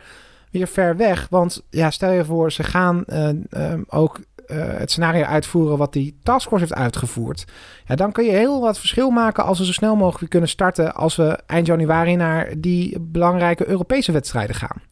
[0.50, 1.26] weer ver weg.
[1.30, 5.92] Want ja, stel je voor, ze gaan uh, um, ook uh, het scenario uitvoeren wat
[5.92, 7.44] die taskforce heeft uitgevoerd.
[7.86, 10.94] Ja, dan kun je heel wat verschil maken als we zo snel mogelijk kunnen starten.
[10.94, 14.82] Als we eind januari naar die belangrijke Europese wedstrijden gaan.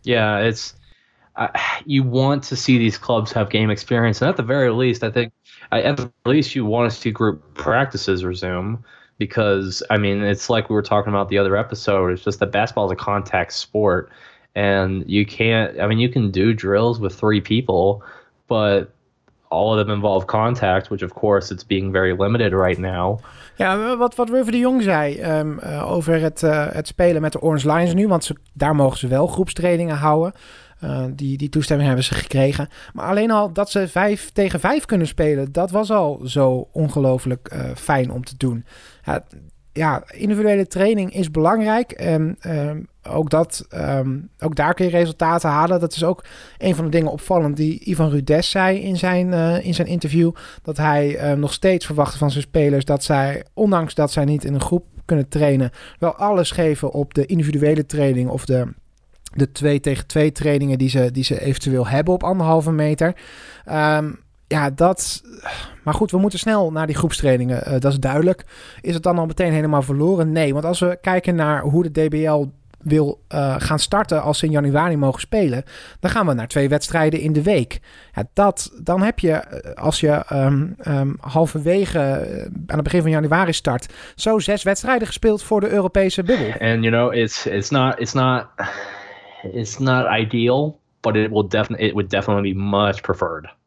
[0.00, 0.74] Yeah, it's
[1.36, 1.48] uh,
[1.84, 5.10] you want to see these clubs have game experience, and at the very least, I
[5.10, 5.32] think
[5.68, 8.78] at the least you want to see group practices resume
[9.20, 12.10] because I mean it's like we were talking about the other episode.
[12.10, 14.10] It's just that basketball is a contact sport,
[14.56, 15.78] and you can't.
[15.78, 18.02] I mean, you can do drills with three people,
[18.48, 18.90] but
[19.50, 23.18] all of them involve contact, which of course it's being very limited right now.
[23.56, 27.32] Ja, wat, wat River de Jong zei um, uh, over het, uh, het spelen met
[27.32, 30.32] de Orange Lions nu, want ze, daar mogen ze wel groepstrainingen houden.
[30.84, 32.68] Uh, die, die toestemming hebben ze gekregen.
[32.92, 37.54] Maar alleen al dat ze vijf tegen vijf kunnen spelen, dat was al zo ongelooflijk
[37.74, 38.64] fijn om te doen.
[39.04, 39.24] Ja,
[39.72, 41.92] ja, individuele training is belangrijk.
[41.92, 45.80] En um, ook, dat, um, ook daar kun je resultaten halen.
[45.80, 46.24] Dat is ook
[46.58, 50.32] een van de dingen opvallend die Ivan Rudes zei in zijn, uh, in zijn interview.
[50.62, 54.54] Dat hij nog steeds verwacht van zijn spelers dat zij, ondanks dat zij niet in
[54.54, 58.72] een groep kunnen trainen, wel alles geven op de individuele training of de,
[59.32, 63.14] de 2 tegen 2 trainingen die ze, die ze eventueel hebben op anderhalve meter.
[63.72, 65.22] Um, ja, dat.
[65.84, 67.62] Maar goed, we moeten snel naar die groepstrainingen.
[67.66, 68.44] Uh, dat is duidelijk.
[68.80, 70.32] Is het dan al meteen helemaal verloren?
[70.32, 72.44] Nee, want als we kijken naar hoe de DBL
[72.78, 75.64] wil uh, gaan starten als ze in januari mogen spelen,
[76.00, 77.80] dan gaan we naar twee wedstrijden in de week.
[78.14, 81.98] Ja, dat, dan heb je, als je um, um, halverwege
[82.66, 86.52] aan het begin van januari start, zo zes wedstrijden gespeeld voor de Europese bubbel.
[86.52, 88.46] And you know, it's it's not it's not
[89.42, 93.58] it's not ideal, but it will definitely it would definitely be much preferred.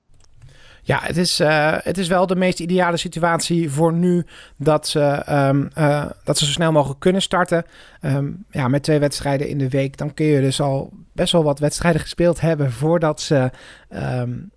[0.86, 4.26] Ja, het is, uh, het is wel de meest ideale situatie voor nu
[4.58, 7.66] dat ze, um, uh, dat ze zo snel mogelijk kunnen starten.
[8.02, 9.98] Um, ja, met twee wedstrijden in de week.
[9.98, 13.52] Dan kun je dus al best wel wat wedstrijden gespeeld hebben voordat ze,
[13.90, 14.52] um,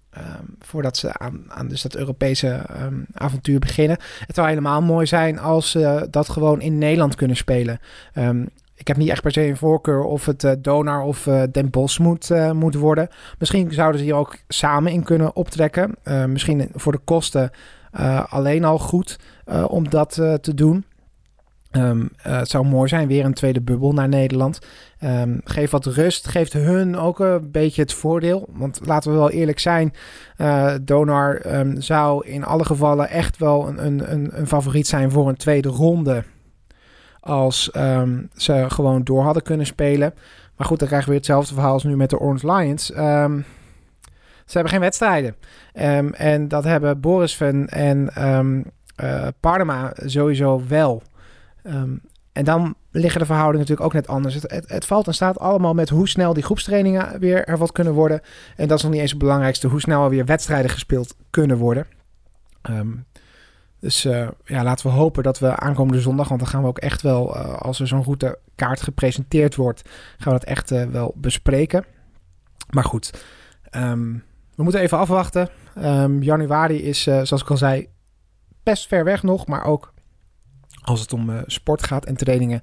[0.59, 2.61] voordat ze aan, aan dus dat Europese
[3.13, 3.99] avontuur beginnen.
[4.27, 7.81] Het zou helemaal mooi zijn als ze dat gewoon in Nederland kunnen spelen.
[8.77, 11.71] Ik heb niet echt per se een voorkeur of het uh, Donar of uh, Den
[11.71, 13.09] Bosch moet, uh, moet worden.
[13.39, 15.95] Misschien zouden ze hier ook samen in kunnen optrekken.
[16.27, 17.51] misschien voor de kosten
[18.29, 19.19] alleen al goed
[19.69, 20.85] om dat te doen.
[21.73, 24.59] Um, het zou mooi zijn, weer een tweede bubbel naar Nederland.
[25.05, 28.49] Um, geef wat rust, geeft hun ook een beetje het voordeel.
[28.53, 29.93] Want laten we wel eerlijk zijn,
[30.83, 35.37] Donar um, zou in alle gevallen echt wel een, een, een favoriet zijn voor een
[35.37, 36.25] tweede ronde
[37.27, 40.15] als um, ze gewoon door hadden kunnen spelen.
[40.57, 42.91] Maar goed, dan krijgen we weer hetzelfde verhaal als nu met de Orange Lions.
[42.97, 43.45] Um,
[44.45, 45.37] ze hebben geen wedstrijden.
[45.75, 48.11] Um, en dat hebben Boris van en
[49.03, 51.03] uh, Parma sowieso wel.
[52.33, 54.35] en dan liggen de verhoudingen natuurlijk ook net anders.
[54.35, 57.73] Het, het, het, valt en staat allemaal met hoe snel die groepstrainingen weer er wat
[57.73, 58.21] kunnen worden.
[58.57, 61.57] En dat is nog niet eens het belangrijkste, hoe snel er weer wedstrijden gespeeld kunnen
[61.57, 61.87] worden.
[63.87, 66.79] Dus uh, ja, laten we hopen dat we aankomende zondag, want dan gaan we ook
[66.79, 69.83] echt wel, uh, als er zo'n routekaart gepresenteerd wordt,
[70.17, 71.85] gaan we dat echt uh, wel bespreken.
[72.71, 73.25] Maar goed,
[73.71, 75.49] um, we moeten even afwachten.
[75.79, 77.89] Um, januari is, zoals ik al zei,
[78.63, 79.93] best ver weg nog, maar ook
[80.83, 82.63] als het om sport gaat en trainingen,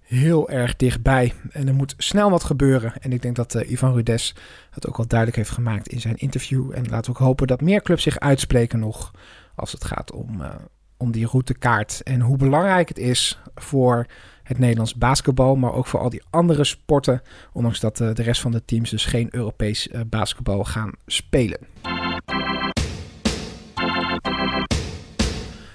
[0.00, 1.32] heel erg dichtbij.
[1.50, 2.92] En er moet snel wat gebeuren.
[3.00, 4.34] En ik denk dat Ivan Rudes
[4.70, 6.70] het ook al duidelijk heeft gemaakt in zijn interview.
[6.74, 9.10] En laten we ook hopen dat meer clubs zich uitspreken nog
[9.58, 10.54] als het gaat om, uh,
[10.96, 12.02] om die routekaart.
[12.02, 14.06] En hoe belangrijk het is voor
[14.42, 17.22] het Nederlands basketbal, maar ook voor al die andere sporten.
[17.52, 21.58] Ondanks dat uh, de rest van de teams dus geen Europees uh, basketbal gaan spelen.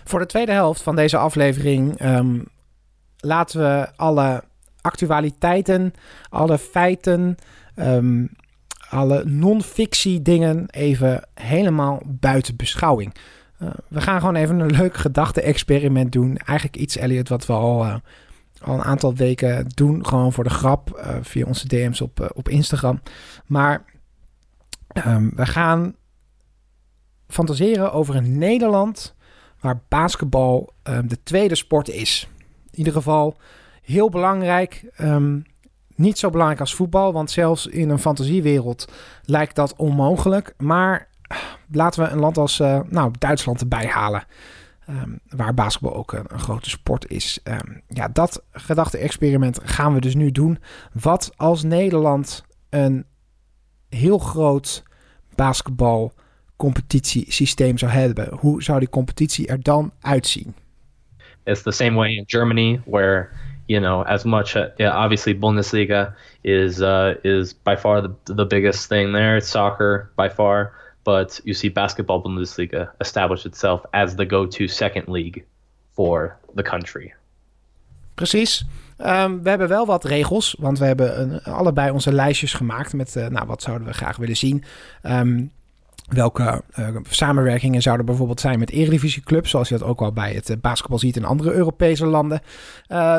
[0.04, 2.40] Voor de tweede helft van deze aflevering ehm,
[3.18, 4.44] laten we alle
[4.82, 5.94] actualiteiten,
[6.30, 7.36] alle feiten,
[7.76, 8.26] ehm,
[8.90, 13.16] alle non-fictie dingen even helemaal buiten beschouwing.
[13.64, 16.38] Uh, we gaan gewoon even een leuk gedachte-experiment doen.
[16.38, 17.96] Eigenlijk iets, Elliot, wat we al, uh,
[18.62, 20.06] al een aantal weken doen.
[20.06, 23.02] Gewoon voor de grap uh, via onze DM's op, op Instagram.
[23.46, 23.86] Maar
[25.08, 25.96] um, we gaan
[27.28, 29.16] fantaseren over een Nederland
[29.60, 32.28] waar basketbal um, de tweede sport is.
[32.72, 33.38] In ieder geval
[33.82, 34.86] heel belangrijk.
[35.02, 35.44] Um,
[35.96, 38.92] niet zo belangrijk als voetbal, want zelfs in een fantasiewereld
[39.24, 40.54] lijkt dat onmogelijk.
[40.58, 41.08] Maar
[41.72, 44.24] laten we een land als uh, nou, Duitsland erbij halen.
[44.90, 47.40] Um, waar basketbal ook een, een grote sport is.
[47.44, 50.60] Um, ja, dat gedachte-experiment gaan we dus nu doen.
[50.94, 53.06] Wat als Nederland een
[53.90, 54.84] heel groot
[55.36, 56.14] basketbal
[56.56, 58.34] competitiesysteem zou hebben?
[58.40, 60.56] Hoe zou die competitie er dan uitzien?
[61.44, 63.30] It's the same way in Germany, where
[63.66, 68.88] you know, as much uh, obviously Bundesliga is uh, is by far the the biggest
[68.88, 69.42] thing there.
[69.42, 75.44] Soccer by far, but you see basketball Bundesliga establish itself as the go-to second league
[75.94, 77.14] for the country.
[78.14, 78.66] Precies.
[78.98, 83.16] Um, we hebben wel wat regels, want we hebben een, allebei onze lijstjes gemaakt met,
[83.16, 84.64] uh, nou, wat zouden we graag willen zien.
[85.04, 85.52] Um,
[86.08, 90.50] welke uh, samenwerkingen zouden bijvoorbeeld zijn met eredivisieclubs, zoals je dat ook al bij het
[90.50, 92.42] uh, basketbal ziet in andere Europese landen.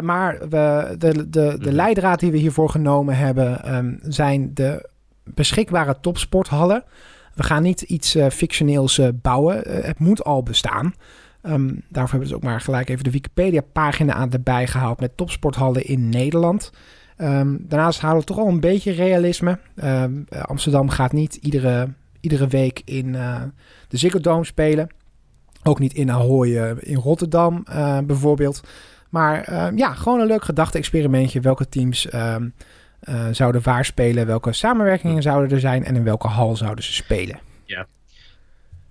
[0.02, 1.74] Maar we, de, de, de mhm.
[1.74, 4.88] leidraad die we hiervoor genomen hebben, um, zijn de
[5.24, 6.84] beschikbare topsporthallen.
[7.34, 10.94] We gaan niet iets fictioneels bouwen, het moet al bestaan.
[11.42, 15.86] Um, daarvoor hebben we dus ook maar gelijk even de Wikipedia-pagina erbij gehaald met topsporthallen
[15.86, 16.72] in Nederland.
[17.18, 19.58] Um, daarnaast halen we toch al een beetje realisme.
[20.28, 21.88] Amsterdam gaat niet iedere
[22.20, 23.12] iedere week in
[23.88, 24.88] de Ziggo Dome spelen.
[25.62, 27.64] Ook niet in Ahoy in Rotterdam
[28.06, 28.60] bijvoorbeeld.
[29.10, 31.40] Maar ja, gewoon een leuk gedachte-experimentje.
[31.40, 32.48] Welke teams ehm,
[33.30, 34.26] zouden waar spelen?
[34.26, 35.84] Welke samenwerkingen zouden er zijn?
[35.84, 37.40] En in welke hal zouden ze spelen?
[37.64, 37.76] Ja.
[37.76, 37.86] Yeah.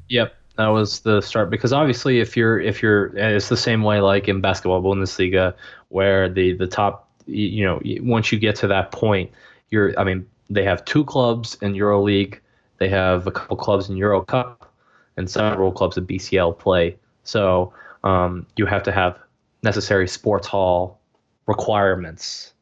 [0.06, 0.34] Yep.
[0.56, 4.30] That was the start because obviously if you're if you're it's the same way like
[4.30, 5.56] in basketball Bundesliga
[5.88, 9.32] where the the top you know once you get to that point
[9.70, 12.40] you're I mean they have two clubs in EuroLeague
[12.84, 14.70] They have a couple clubs in Euro Cup
[15.16, 16.98] and several clubs in BCL play.
[17.24, 17.72] So
[18.04, 19.18] um, you have to have
[19.64, 21.00] necessary sports hall
[21.46, 22.54] requirements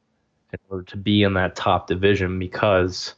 [0.51, 3.15] in order to be in that top division because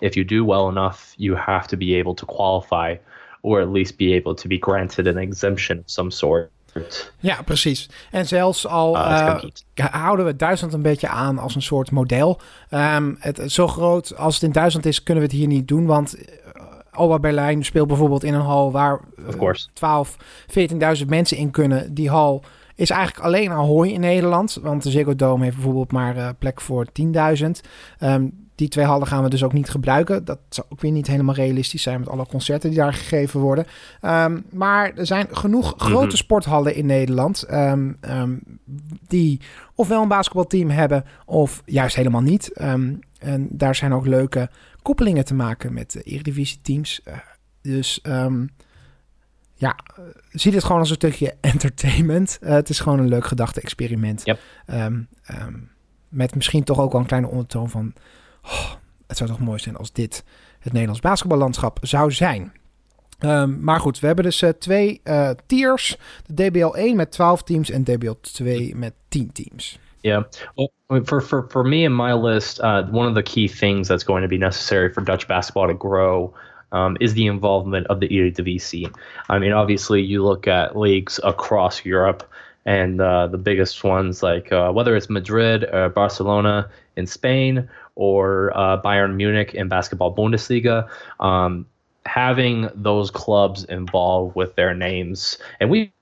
[0.00, 2.96] if you do well enough, you have to be able to qualify
[3.42, 6.50] or at least be able to be granted an exemption of some sort.
[7.18, 7.88] Ja, precies.
[8.10, 9.42] En zelfs al uh,
[9.74, 12.40] uh, houden we Duitsland een beetje aan als een soort model.
[12.70, 15.86] Um, het, zo groot als het in Duitsland is, kunnen we het hier niet doen.
[15.86, 16.24] Want uh,
[16.90, 19.00] Alba Berlijn speelt bijvoorbeeld in een hal waar
[19.72, 20.16] 12,
[21.00, 21.94] 14.000 mensen in kunnen.
[21.94, 24.58] Die hal is eigenlijk alleen Ahoy in Nederland.
[24.62, 27.12] Want de Ziggo Dome heeft bijvoorbeeld maar uh, plek voor 10.000.
[28.00, 30.24] Um, die twee hallen gaan we dus ook niet gebruiken.
[30.24, 33.66] Dat zou ook weer niet helemaal realistisch zijn met alle concerten die daar gegeven worden.
[34.02, 36.16] Um, maar er zijn genoeg grote mhm.
[36.16, 38.42] sporthallen in Nederland um, um,
[39.08, 39.40] die
[39.74, 42.52] ofwel een basketbalteam hebben of juist helemaal niet.
[42.52, 44.50] en daar zijn ook leuke
[44.82, 47.00] koppelingen te maken met de Eredivisie teams.
[47.08, 47.14] Uh,
[47.62, 48.00] dus
[49.64, 49.76] ja,
[50.30, 52.38] zie dit gewoon als een stukje entertainment.
[52.42, 54.22] Uh, het is gewoon een leuk gedachte-experiment.
[54.24, 54.38] Yep.
[56.08, 57.94] met misschien toch ook wel een kleine ondertoon van
[58.44, 58.70] Oh,
[59.06, 60.24] het zou toch mooi zijn als dit
[60.58, 62.52] het Nederlands basketballandschap zou zijn.
[63.20, 65.96] Um, maar goed, we hebben dus uh, twee uh, tiers.
[66.26, 69.78] De DBL 1 met 12 teams en DBL 2 met 10 teams.
[70.00, 70.24] Yeah.
[70.54, 74.04] Well, for, for, for me in my list, uh, one of the key things that's
[74.04, 76.34] going to be necessary for Dutch basketball to grow
[76.74, 78.94] um, is the involvement of the Eredivisie.
[79.30, 82.28] I mean, obviously, you look at leagues across Europe,
[82.66, 88.52] and uh, the biggest ones, like uh, whether it's Madrid or Barcelona in Spain or
[88.56, 90.88] uh, Bayern Munich in basketball Bundesliga.
[91.20, 91.66] Um,
[92.06, 95.92] having those clubs involved with their names, and we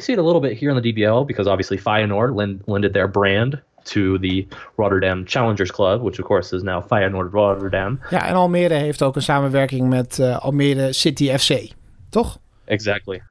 [0.00, 3.06] see it a little bit here in the DBL because obviously Feyenoord lend, lended their
[3.08, 8.00] brand to the Rotterdam Challengers Club, which of course is now Feyenoord Rotterdam.
[8.10, 11.72] Ja, en Almere heeft ook een samenwerking met uh, Almere City FC,
[12.10, 12.38] toch?
[12.64, 13.22] Exactly.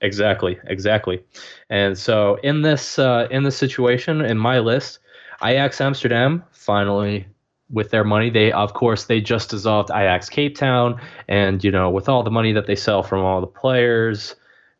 [0.00, 1.22] Exactly, exactly.
[1.68, 5.00] And so in this uh, in this situation in my list,
[5.40, 7.26] Ajax Amsterdam finally
[7.70, 11.90] with their money they of course they just dissolved Ajax Cape Town and you know
[11.90, 14.36] with all the money that they sell from all the players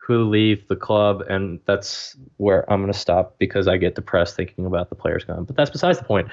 [0.09, 4.37] who leave the club and that's where I'm going to stop because I get depressed
[4.37, 6.29] thinking about the players gone but that's besides the point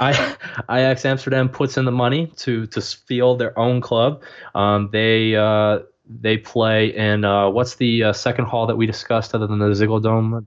[0.00, 0.10] I
[0.68, 4.22] Ajax Amsterdam puts in the money to to field their own club
[4.56, 5.78] um, they uh,
[6.22, 9.66] they play in uh, what's the uh, second hall that we discussed other than the
[9.66, 10.46] Ziggo Dome?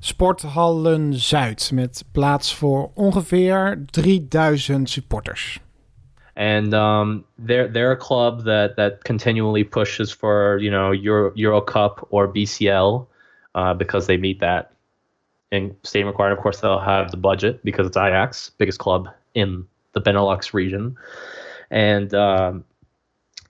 [0.00, 5.60] Sporthallen Zuid met plaats voor ongeveer 3000 supporters.
[6.36, 11.60] And um, they're they're a club that that continually pushes for you know Euro Euro
[11.60, 13.06] Cup or BCL
[13.54, 14.72] uh, because they meet that
[15.50, 16.38] in stadium requirement.
[16.38, 20.96] Of course, they'll have the budget because it's Ajax, biggest club in the Benelux region,
[21.70, 22.64] and um,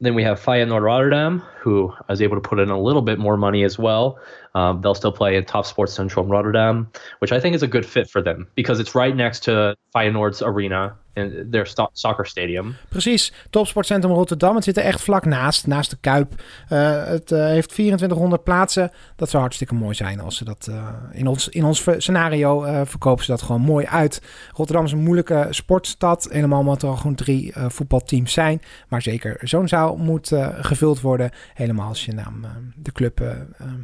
[0.00, 3.36] then we have Feyenoord Rotterdam, who is able to put in a little bit more
[3.36, 4.18] money as well.
[4.56, 6.90] Um, they'll still play in Top Sports Central in Rotterdam,
[7.20, 10.42] which I think is a good fit for them because it's right next to Feyenoord's
[10.42, 12.76] arena in their sto- soccer stadium.
[12.88, 14.54] Precies, Topsportcentrum Rotterdam.
[14.54, 16.32] Het zit er echt vlak naast, naast de Kuip.
[16.72, 18.90] Uh, het uh, heeft 2400 plaatsen.
[19.16, 23.24] Dat zou hartstikke mooi zijn als ze dat uh, in ons, in ons scenario verkopen
[23.24, 24.22] ze dat gewoon mooi uit.
[24.52, 26.28] Rotterdam is een moeilijke sportstad.
[26.30, 28.62] Helemaal omdat er al gewoon drie voetbalteams zijn.
[28.88, 31.30] Maar zeker zo'n zaal moet gevuld worden.
[31.54, 32.44] Helemaal als je naam,
[32.76, 33.22] de club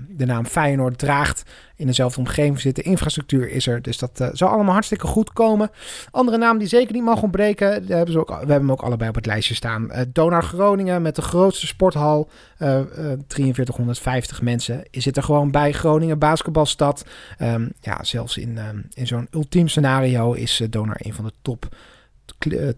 [0.09, 1.43] de naam Feyenoord draagt
[1.77, 2.85] in dezelfde omgeving zitten.
[2.85, 5.71] Infrastructuur is er, dus dat zou allemaal hartstikke goed komen.
[6.11, 9.09] Andere naam die zeker niet mag ontbreken, hebben, ze ook, we hebben hem ook allebei
[9.09, 9.89] op het lijstje staan.
[9.91, 12.81] Uh, Donar Groningen met de grootste sporthal, uh,
[13.29, 15.73] 4350 mensen, zit er gewoon bij.
[15.73, 17.05] Groningen basketbalstad.
[17.39, 21.77] Um, ja, zelfs in, um, in zo'n ultiem scenario is Donar een van de top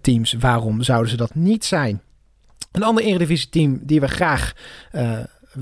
[0.01, 0.33] teams.
[0.33, 2.01] Waarom zouden ze dat niet zijn?
[2.73, 4.53] Een ander Eredivisie team die we graag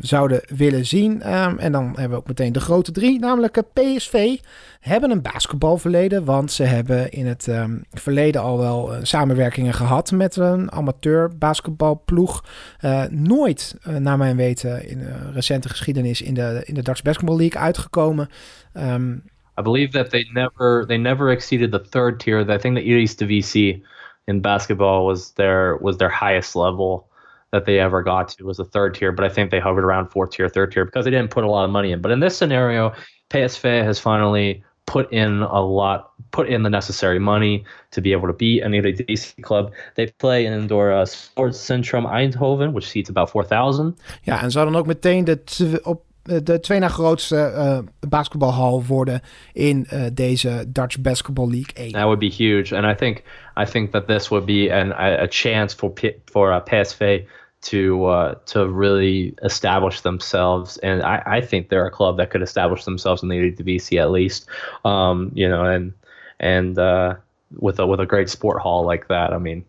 [0.01, 1.35] zouden willen zien.
[1.35, 4.39] Um, en dan hebben we ook meteen de grote drie, namelijk PSV.
[4.81, 10.11] Hebben een basketbalverleden, want ze hebben in het um, verleden al wel uh, samenwerkingen gehad
[10.11, 12.45] met een amateur basketbalploeg.
[12.85, 17.61] Uh, nooit, naar mijn weten, in recente geschiedenis in de, in de Dutch Basketball League
[17.61, 18.29] uitgekomen.
[18.75, 19.23] Um,
[19.59, 22.49] I believe that they never they never exceeded the third tier.
[22.49, 23.83] I think the Divisie
[24.27, 27.08] in basketball was their was their highest level.
[27.53, 30.09] That they ever got to was the third tier, but I think they hovered around
[30.09, 32.01] fourth tier, third tier because they didn't put a lot of money in.
[32.01, 32.93] But in this scenario,
[33.31, 38.27] PSV has finally put in a lot, put in the necessary money to be able
[38.27, 39.73] to beat any of DC club.
[39.95, 43.99] They play in indoor uh, Sports Centrum Eindhoven, which seats about 4,000.
[44.23, 49.21] Ja, en zou dan ook meteen de op de twee na grootste uh, basketbalhal worden
[49.53, 51.93] in uh, deze Dutch Basketball League 1.
[51.93, 53.23] That would be huge, and I think
[53.57, 55.93] I think that this would be an, a, chance for
[56.25, 57.27] for uh, PSV
[57.61, 62.43] to uh, to really establish themselves, and I, I think they're a club that could
[62.43, 64.47] establish themselves in the Eredivisie at least,
[64.85, 65.93] um, you know, and
[66.39, 67.15] and uh,
[67.59, 69.65] with a with a great sport hall like that, I mean,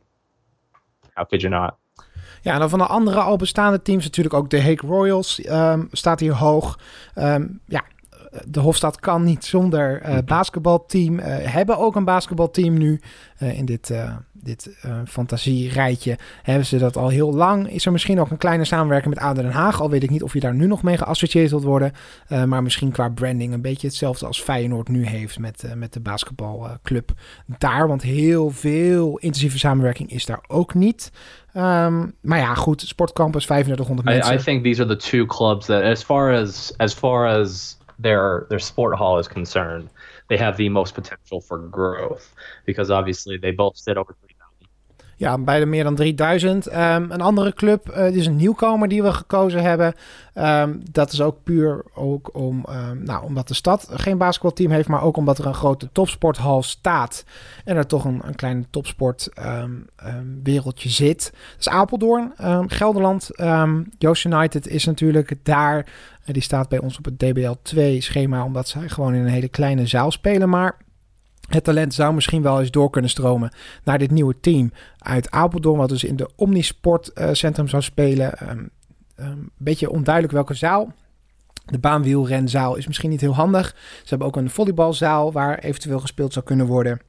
[1.16, 1.79] how could you not?
[2.42, 5.88] Ja, en dan van de andere al bestaande teams natuurlijk ook de Hague Royals um,
[5.92, 6.80] staat hier hoog.
[7.16, 7.84] Um, ja,
[8.46, 11.20] de Hofstad kan niet zonder uh, basketbalteam.
[11.20, 13.02] Uh, hebben ook een basketbalteam nu.
[13.40, 13.94] Uh, in dit,
[14.44, 17.72] dit fantasierijtje hebben ze dat al heel lang.
[17.72, 19.82] Is er misschien ook een kleine samenwerking met Aden Den Haag.
[19.82, 21.94] Al weet ik niet of je daar nu nog mee geassocieerd wilt worden.
[22.46, 27.12] maar misschien qua branding een beetje hetzelfde als Feyenoord nu heeft met, met de basketbalclub
[27.58, 27.88] daar.
[27.88, 31.12] Want heel veel intensieve samenwerking is daar ook niet.
[31.54, 34.34] Um, maar ja, goed, Sportcampus 3500 mensen.
[34.34, 37.78] I, I think these are the two clubs that as far as as far as
[38.02, 39.90] their their sport hall is concerned,
[40.28, 42.34] they have the most potential for growth
[42.66, 44.16] because obviously they both sit over
[45.20, 45.38] 3000.
[45.38, 46.68] Ja, beide meer dan 3000.
[46.68, 46.76] Um,
[47.12, 49.94] een andere club, uh, is een nieuwkomer die we gekozen hebben.
[50.36, 54.88] Um, dat is ook puur ook om, um, nou, omdat de stad geen basketbalteam heeft,
[54.88, 57.26] maar ook omdat er een grote topsporthal staat.
[57.66, 59.30] En er toch een, een klein topsport
[60.44, 61.24] wereldje zit.
[61.24, 62.34] Dat is Apeldoorn,
[62.68, 63.30] Gelderland.
[63.98, 65.86] Joost United is natuurlijk daar
[66.26, 69.88] die staat bij ons op het DBL2 schema, omdat zij gewoon in een hele kleine
[69.88, 70.50] zaal spelen.
[70.50, 70.78] Maar
[71.50, 73.52] het talent zou misschien wel eens door kunnen stromen
[73.84, 78.34] naar dit nieuwe team uit Apeldoorn, wat dus in de Omnisport uh, Centrum zou spelen.
[78.50, 80.94] Um, beetje onduidelijk welke zaal.
[81.66, 83.76] De baanwielrenzaal is misschien niet heel handig.
[84.00, 87.00] Ze hebben ook een volleybalzaal waar eventueel gespeeld zou kunnen worden.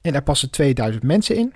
[0.00, 1.54] En daar passen 2000 mensen in.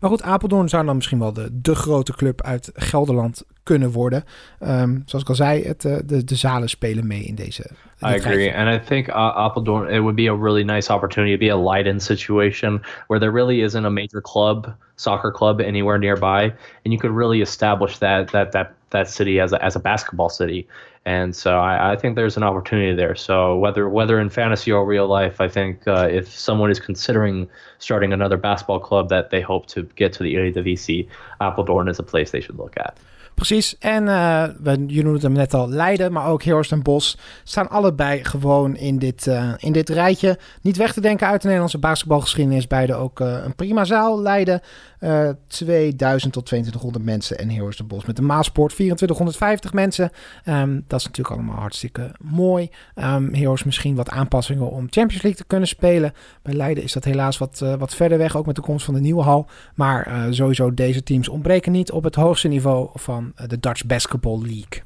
[0.00, 4.24] Maar goed, Apeldoorn zou dan misschien wel de, de grote club uit Gelderland kunnen worden.
[4.60, 7.70] Um, zoals ik al zei, het, uh, de, de zalen spelen mee in deze.
[8.02, 11.38] I agree, and I think uh, Apeldoorn it would be a really nice opportunity to
[11.38, 16.42] be a Leiden situation where there really isn't a major club, soccer club anywhere nearby,
[16.84, 20.28] and you could really establish that that that that city as a, as a basketball
[20.28, 20.66] city.
[21.04, 23.16] And so I, I think there's an opportunity there.
[23.16, 27.48] So whether whether in fantasy or real life, I think uh, if someone is considering
[27.78, 31.08] starting another basketball club that they hope to get to the Eredivisie,
[31.40, 32.98] Apeldoorn is a place they should look at.
[33.34, 33.76] Precies.
[33.78, 37.68] En uh, we, je noemde hem net al, Leiden, maar ook Heerst en Bos staan
[37.68, 40.38] allebei gewoon in dit, uh, in dit rijtje.
[40.62, 42.66] Niet weg te denken uit de Nederlandse basketbalgeschiedenis.
[42.66, 44.20] Beide ook uh, een prima zaal.
[44.20, 44.60] Leiden
[45.00, 47.38] Uh, 2000 tot 2200 mensen.
[47.38, 50.10] En Heroes de Bos met de Maasport 2450 mensen.
[50.44, 52.70] Um, dat is natuurlijk allemaal hartstikke mooi.
[52.94, 56.12] Um, Heroes misschien wat aanpassingen om Champions League te kunnen spelen.
[56.42, 58.94] Bij Leiden is dat helaas wat, uh, wat verder weg, ook met de komst van
[58.94, 59.46] de nieuwe hal.
[59.74, 64.38] Maar uh, sowieso deze teams ontbreken niet op het hoogste niveau van de Dutch Basketball
[64.38, 64.82] League.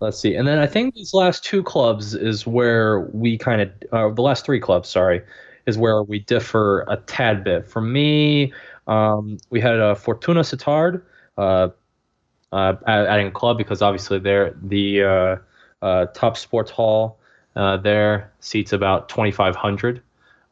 [0.00, 0.38] Let's see.
[0.38, 4.22] And then I think these last two clubs is where we kind of, uh, the
[4.22, 5.22] last three clubs, sorry,
[5.66, 7.68] is where we differ a tad bit.
[7.68, 8.52] For me,
[8.88, 11.02] um, we had a Fortuna Sittard
[11.36, 11.68] uh,
[12.52, 15.36] uh, adding a club because obviously they're the uh,
[15.82, 17.18] uh, top sports hall
[17.54, 20.02] uh, there seats about 2,500.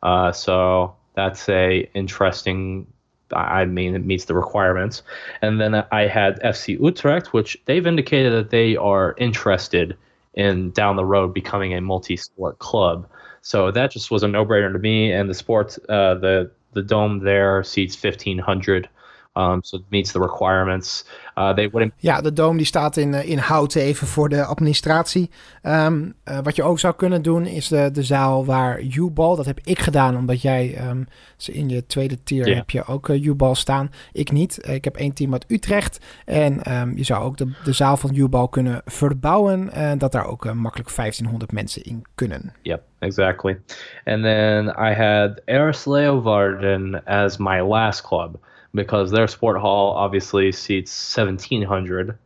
[0.02, 2.86] Uh, so that's a interesting.
[3.32, 5.02] I mean, it meets the requirements.
[5.42, 9.96] And then I had FC Utrecht, which they've indicated that they are interested
[10.34, 13.08] in down the road becoming a multi-sport club.
[13.40, 15.10] So that just was a no-brainer to me.
[15.10, 18.88] And the sports, uh, the the dome there seats 1,500.
[19.36, 21.04] Um, so it meets the requirements.
[21.38, 21.92] Uh, they wouldn't...
[21.96, 25.30] Ja, de dome die staat in, in hout even voor de administratie.
[25.62, 29.46] Um, uh, wat je ook zou kunnen doen is de, de zaal waar U-ball, dat
[29.46, 31.08] heb ik gedaan omdat jij um,
[31.46, 32.56] in je tweede tier yeah.
[32.56, 33.90] heb je ook uh, U-ball staan.
[34.12, 34.68] Ik niet.
[34.68, 36.60] Ik heb één team uit Utrecht en
[36.94, 40.96] je zou ook de, de zaal van U-ball kunnen verbouwen en dat daar ook makkelijk
[40.96, 42.52] 1500 mensen in kunnen.
[42.62, 43.58] Yep, exactly.
[44.04, 48.38] And then I had Eris Leeuwarden as my last club.
[48.76, 52.16] Because their sport hall obviously seats 1700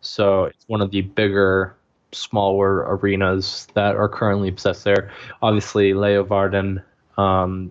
[0.00, 1.76] so it's one of the bigger
[2.12, 5.10] smaller arenas that are currently possessed there.
[5.42, 6.82] Obviously leo varden
[7.16, 7.70] um,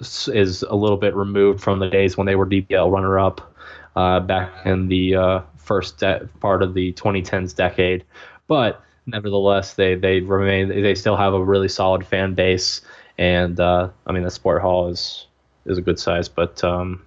[0.00, 3.54] is a little bit removed from the days when they were dbl runner-up
[3.96, 8.04] uh, back in the uh, first de- part of the 2010s decade.
[8.46, 12.80] But nevertheless they they remain they still have a really solid fan base.
[13.18, 15.26] And uh, i mean the sport hall is
[15.66, 17.02] is a good size but um,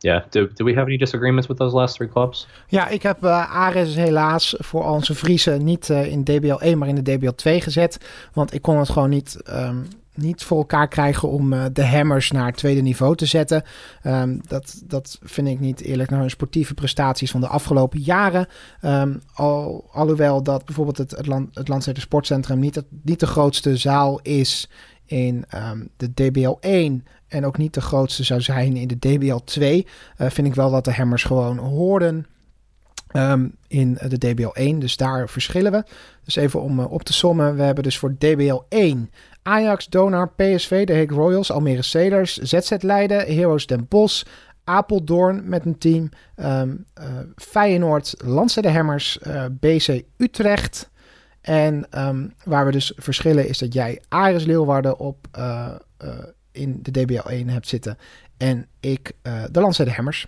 [0.00, 0.22] yeah.
[0.30, 2.46] Do, do we have any disagreements with those last three clubs?
[2.66, 6.88] Ja, ik heb uh, Ares helaas voor onze Friese niet uh, in DBL 1, maar
[6.88, 7.98] in de DBL 2 gezet.
[8.32, 12.30] Want ik kon het gewoon niet, um, niet voor elkaar krijgen om uh, de Hammers
[12.30, 13.62] naar tweede niveau te zetten.
[14.06, 18.46] Um, dat, dat vind ik niet eerlijk naar hun sportieve prestaties van de afgelopen jaren.
[19.34, 24.20] Al, alhoewel dat bijvoorbeeld het, het, land, het Sportcentrum niet, het, niet de grootste zaal
[24.22, 24.70] is
[25.06, 25.44] in
[25.96, 29.86] de DBL 1 en ook niet de grootste zou zijn in de DBL 2,
[30.18, 32.26] uh, vind ik wel dat de Hammers gewoon hoorden
[33.12, 34.78] um, in de DBL 1.
[34.78, 35.84] Dus daar verschillen we.
[36.24, 37.56] Dus even om uh, op te sommen.
[37.56, 39.10] We hebben dus voor DBL 1
[39.42, 44.24] Ajax, Donar, PSV, de Hague Royals, Almere Cedars, ZZ Leiden, Heroes Den Bosch,
[44.64, 47.04] Apeldoorn met een team, um, uh,
[47.36, 50.90] Feyenoord, Landse Hammers, uh, BC Utrecht.
[51.40, 55.26] En um, waar we dus verschillen is dat jij Ares Leeuwarden op
[56.52, 57.98] in de DBL 1 hebt zitten.
[58.36, 60.26] En ik uh, de Landstede Hammers.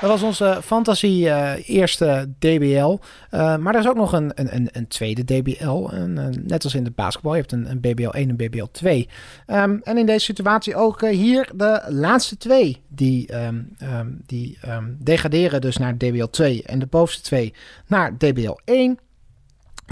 [0.00, 2.98] Dat was onze fantasie uh, eerste DBL.
[3.30, 5.88] Uh, maar er is ook nog een, een, een tweede DBL.
[5.90, 7.34] Een, net als in de basketbal.
[7.34, 9.08] Je hebt een, een BBL 1 en BBL 2.
[9.46, 12.82] Um, en in deze situatie ook hier de laatste twee.
[12.88, 14.58] Die, um, um, die
[14.98, 16.62] degraderen dus naar DBL 2.
[16.62, 17.54] En de bovenste twee
[17.86, 18.98] naar DBL 1.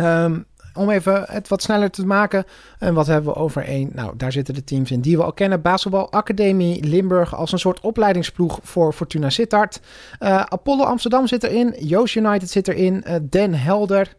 [0.00, 2.44] Um, om even het wat sneller te maken.
[2.78, 3.90] En wat hebben we over één?
[3.92, 5.62] Nou, daar zitten de teams in die we al kennen.
[5.62, 9.80] Basketbal Academie Limburg als een soort opleidingsploeg voor Fortuna Sittard.
[10.20, 11.74] Uh, Apollo Amsterdam zit erin.
[11.78, 13.04] Joost United zit erin.
[13.06, 14.16] Uh, Den Helder.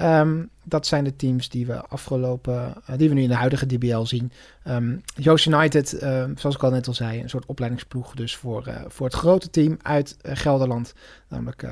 [0.00, 3.66] Um, dat zijn de teams die we afgelopen, uh, die we nu in de huidige
[3.66, 4.32] DBL zien.
[4.68, 8.84] Um, Joost United, uh, zoals ik al net al zei, een soort opleidingsploeg dus voor,
[8.86, 10.94] voor het grote team uit Gelderland,
[11.28, 11.64] namelijk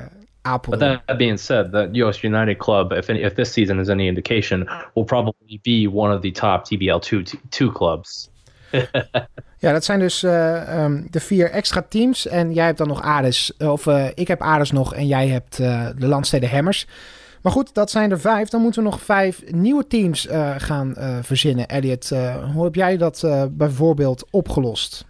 [0.45, 0.77] Apple.
[0.77, 4.07] But that being said, the US United club, if any, if this season is any
[4.07, 8.29] indication, will probably be one of the top TBL two two clubs.
[9.57, 12.27] ja, dat zijn dus uh, um, de vier extra teams.
[12.27, 13.57] En jij hebt dan nog Ares.
[13.57, 16.87] Of uh, ik heb Ares nog en jij hebt uh, de Landsteden Hammers.
[17.41, 18.49] Maar goed, dat zijn er vijf.
[18.49, 20.27] Dan moeten we nog vijf nieuwe teams
[20.57, 21.67] gaan verzinnen.
[21.67, 22.09] Elliot,
[22.53, 25.05] hoe heb jij dat bijvoorbeeld opgelost?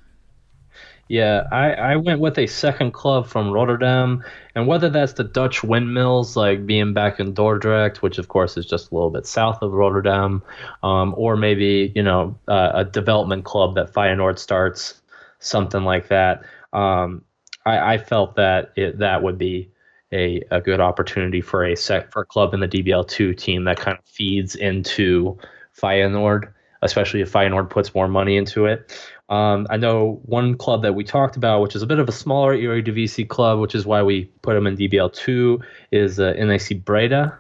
[1.08, 4.24] Yeah, I, I went with a second club from Rotterdam,
[4.56, 8.66] and whether that's the Dutch windmills, like being back in Dordrecht, which of course is
[8.66, 10.42] just a little bit south of Rotterdam,
[10.82, 15.00] um, or maybe you know uh, a development club that Feyenoord starts,
[15.38, 16.44] something like that.
[16.74, 17.24] Um,
[17.68, 19.70] I, I, felt that it, that would be
[20.12, 23.64] a, a good opportunity for a set for a club in the DBL two team
[23.66, 25.38] that kind of feeds into
[25.80, 26.52] Feyenoord,
[26.82, 28.92] especially if Feyenoord puts more money into it.
[29.30, 32.12] Um, I know one club that we talked about, which is a bit of a
[32.12, 37.38] smaller Eredivisie club, which is why we put them in DBL2, is uh, NAC Breda.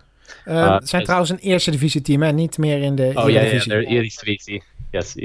[0.48, 2.32] Uh, uh, zijn trouwens een eerste divisie team, hè?
[2.32, 3.74] niet meer in de oh, Eredivisie.
[3.74, 4.64] Oh ja, yeah, Eredivisie.
[4.92, 5.16] Yes.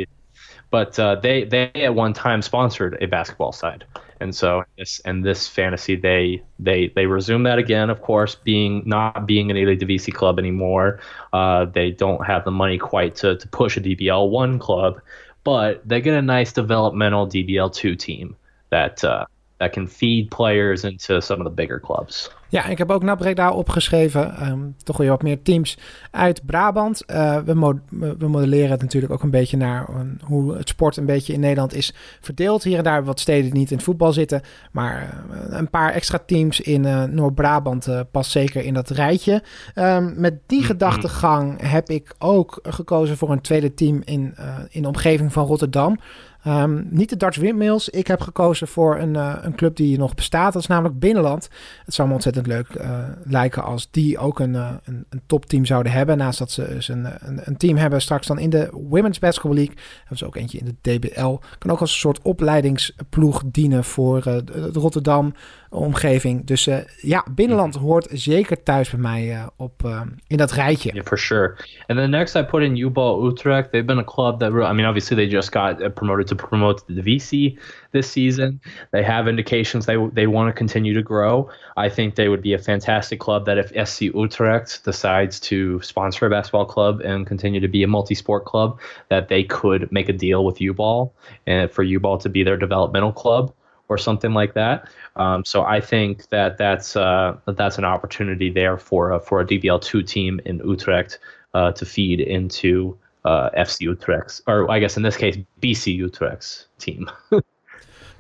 [0.70, 3.84] but uh, they they at one time sponsored a basketball side,
[4.20, 7.90] and so this and this fantasy they they they resume that again.
[7.90, 11.00] Of course, being not being an Eredivisie club anymore,
[11.32, 15.00] uh, they don't have the money quite to to push a DBL one club,
[15.44, 18.36] but they get a nice developmental DBL two team
[18.70, 19.02] that.
[19.04, 19.26] Uh,
[19.60, 22.30] that can feed players into some of the bigger clubs.
[22.48, 24.48] Ja, ik heb ook naar Breda opgeschreven.
[24.48, 25.78] Um, toch weer wat meer teams
[26.10, 27.02] uit Brabant.
[27.06, 30.96] Uh, we, mo we, modelleren het natuurlijk ook een beetje naar uh, hoe het sport
[30.96, 32.62] een beetje in Nederland is verdeeld.
[32.62, 34.42] Hier en daar wat steden niet in het voetbal zitten.
[34.72, 39.42] Maar uh, een paar extra teams in Noord-Brabant past zeker in dat rijtje.
[39.74, 40.72] Um, met die mm -hmm.
[40.72, 44.34] gedachtegang heb ik ook gekozen voor een tweede team in,
[44.70, 45.98] in de omgeving van Rotterdam.
[46.46, 47.88] Um, niet de Dutch Windmills.
[47.88, 50.52] Ik heb gekozen voor een, uh, een club die nog bestaat.
[50.52, 51.48] Dat is namelijk Binnenland.
[51.84, 55.64] Het zou me ontzettend leuk uh, lijken als die ook een, uh, een, een, topteam
[55.64, 56.16] zouden hebben.
[56.16, 59.54] Naast dat ze dus een, een, een, team hebben straks dan in de Women's Basketball
[59.54, 59.76] League.
[59.98, 61.38] Hebben ze ook eentje in de DBL.
[61.58, 65.34] Kan ook als een soort opleidingsploeg dienen voor Rotterdam
[65.70, 66.44] omgeving.
[66.44, 67.88] Dus uh, ja, binnenland mm-hmm.
[67.88, 70.90] hoort zeker thuis bij mij uh, op uh, in dat rijtje.
[70.92, 71.56] Yeah, for sure.
[71.86, 73.70] And then next I put in U-Ball Utrecht.
[73.70, 76.82] They've been a club that I mean obviously they just got uh, promoted to promote
[76.86, 77.58] the VC
[77.90, 78.60] this season.
[78.90, 81.48] They have indications they they want to continue to grow.
[81.76, 86.26] I think they would be a fantastic club that if SC Utrecht decides to sponsor
[86.26, 90.12] a basketball club and continue to be a multi-sport club that they could make a
[90.12, 91.12] deal with U-Ball
[91.46, 93.52] and for U-Ball to be their developmental club
[93.90, 94.88] or something like that.
[95.16, 99.44] Um, so I think that that's uh, that's an opportunity there for a, for a
[99.44, 101.18] DBL two team in Utrecht
[101.52, 106.66] uh, to feed into uh, FC Utrecht's, or I guess in this case BC Utrecht's
[106.78, 107.10] team.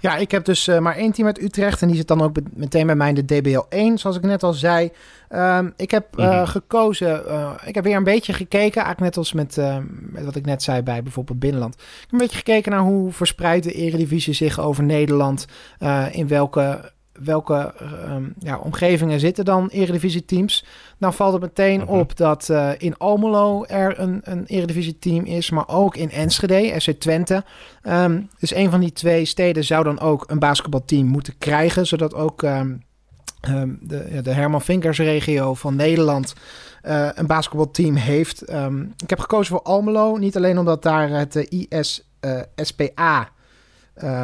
[0.00, 1.82] Ja, ik heb dus uh, maar één team uit Utrecht.
[1.82, 4.42] En die zit dan ook meteen bij mij in de DBL 1, zoals ik net
[4.42, 4.90] al zei.
[5.30, 6.46] Um, ik heb uh, mm-hmm.
[6.46, 8.82] gekozen, uh, ik heb weer een beetje gekeken.
[8.82, 9.56] Eigenlijk net als met,
[9.88, 11.74] met wat ik net zei bij bijvoorbeeld Binnenland.
[11.74, 15.46] Ik heb een beetje gekeken naar hoe verspreid de Eredivisie zich over Nederland.
[16.10, 16.92] in welke
[17.24, 17.74] welke
[18.08, 20.64] um, ja, omgevingen zitten dan Eredivisie-teams?
[20.98, 21.90] Nou valt het meteen mhm.
[21.90, 26.90] op dat uh, in Almelo er een, een Eredivisie-team is, maar ook in Enschede, SC
[26.90, 27.44] Twente.
[27.82, 32.14] Um, dus een van die twee steden zou dan ook een basketbalteam moeten krijgen, zodat
[32.14, 32.84] ook um,
[33.80, 36.34] de, ja, de Herman Vinkers-regio van Nederland
[36.82, 38.42] uh, een basketbalteam heeft.
[38.96, 42.00] ik heb gekozen voor Almelo, niet alleen omdat daar het ISSPA...
[42.24, 43.38] Uh, uh,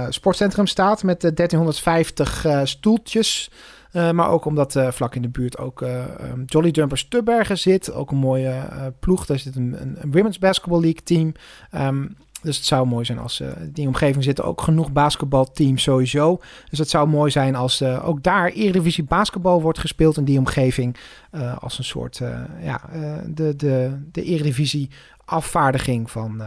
[0.08, 3.50] sportcentrum staat met de 1350 uh, stoeltjes.
[3.92, 7.92] Uh, maar ook omdat vlak in de buurt ook um, Jolly Jumpers Tubbergen zit.
[7.92, 8.62] Ook een mooie
[9.00, 9.26] ploeg.
[9.26, 11.32] Daar zit een, een, Women's Basketball League team.
[11.74, 16.40] Um, dus het zou mooi zijn als uh, die omgeving zitten ook genoeg basketbalteams sowieso.
[16.70, 20.96] Dus het zou mooi zijn als ook daar Eredivisie basketbal wordt gespeeld in die omgeving.
[21.58, 22.20] Als een soort,
[22.62, 22.80] ja,
[23.26, 24.90] de, de, de Eredivisie
[25.24, 26.42] afvaardiging van,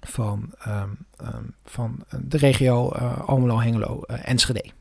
[0.00, 4.72] van, um, um, van de regio uh, Almelo, Hengelo, uh, Enschede.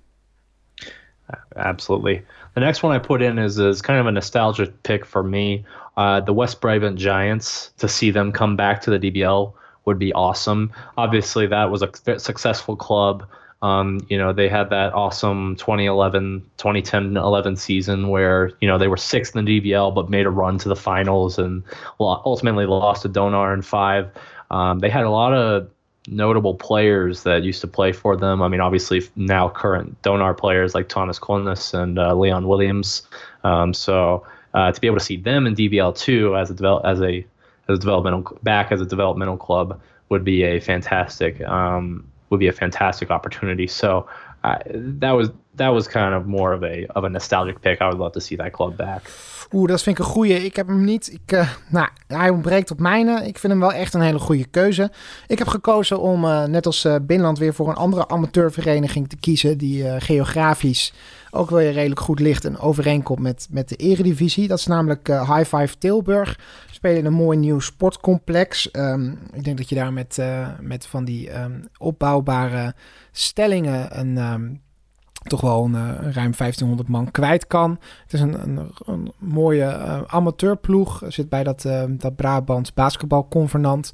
[1.55, 2.23] Absolutely.
[2.53, 5.65] The next one I put in is, is kind of a nostalgic pick for me.
[5.97, 9.53] Uh, the West Brabant Giants, to see them come back to the DBL
[9.85, 10.71] would be awesome.
[10.97, 13.25] Obviously, that was a successful club.
[13.61, 18.87] Um, you know, they had that awesome 2011, 2010, 11 season where, you know, they
[18.87, 21.63] were sixth in the DBL but made a run to the finals and
[21.99, 24.11] ultimately lost to Donar in five.
[24.51, 25.69] Um, they had a lot of
[26.07, 28.41] notable players that used to play for them.
[28.41, 33.03] I mean, obviously now current Donar players like Thomas Kolnis and uh, Leon Williams.
[33.43, 36.85] Um, so uh, to be able to see them in DBL two as a develop
[36.85, 37.25] as a
[37.67, 39.79] as a developmental back as a developmental club
[40.09, 43.67] would be a fantastic um, would be a fantastic opportunity.
[43.67, 44.07] So
[44.45, 44.55] uh,
[44.99, 47.81] that was that was kind of more of a of a nostalgic pick.
[47.81, 49.01] I would love to see that club back.
[49.51, 50.45] Oeh, dat vind ik een goeie.
[50.45, 51.13] Ik heb hem niet.
[51.13, 53.25] Ik, uh, nou, hij ontbreekt op mijne.
[53.25, 54.91] Ik vind hem wel echt een hele goede keuze.
[55.27, 59.17] Ik heb gekozen om, uh, net als uh, Binnenland, weer voor een andere amateurvereniging te
[59.17, 59.57] kiezen.
[59.57, 60.93] Die geografisch
[61.31, 64.47] ook wel redelijk goed ligt en overeenkomt met, met de eredivisie.
[64.47, 66.39] Dat is namelijk High Five Tilburg.
[66.77, 68.69] Spelen een mooi nieuw sportcomplex.
[68.71, 70.21] Um, ik denk dat je daar met,
[70.61, 72.75] met van die um, opbouwbare
[73.11, 74.17] stellingen een...
[74.17, 74.61] Um,
[75.23, 77.79] toch wel een, uh, ruim 1500 man kwijt kan.
[78.03, 81.03] Het is een, een, mooie uh, amateurploeg.
[81.07, 83.91] Zit bij dat, dat Brabants basketbalconvenant.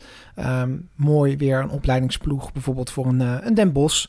[0.95, 2.51] Mooi weer een opleidingsploeg.
[2.51, 4.05] Bijvoorbeeld voor een, een Den Bosch.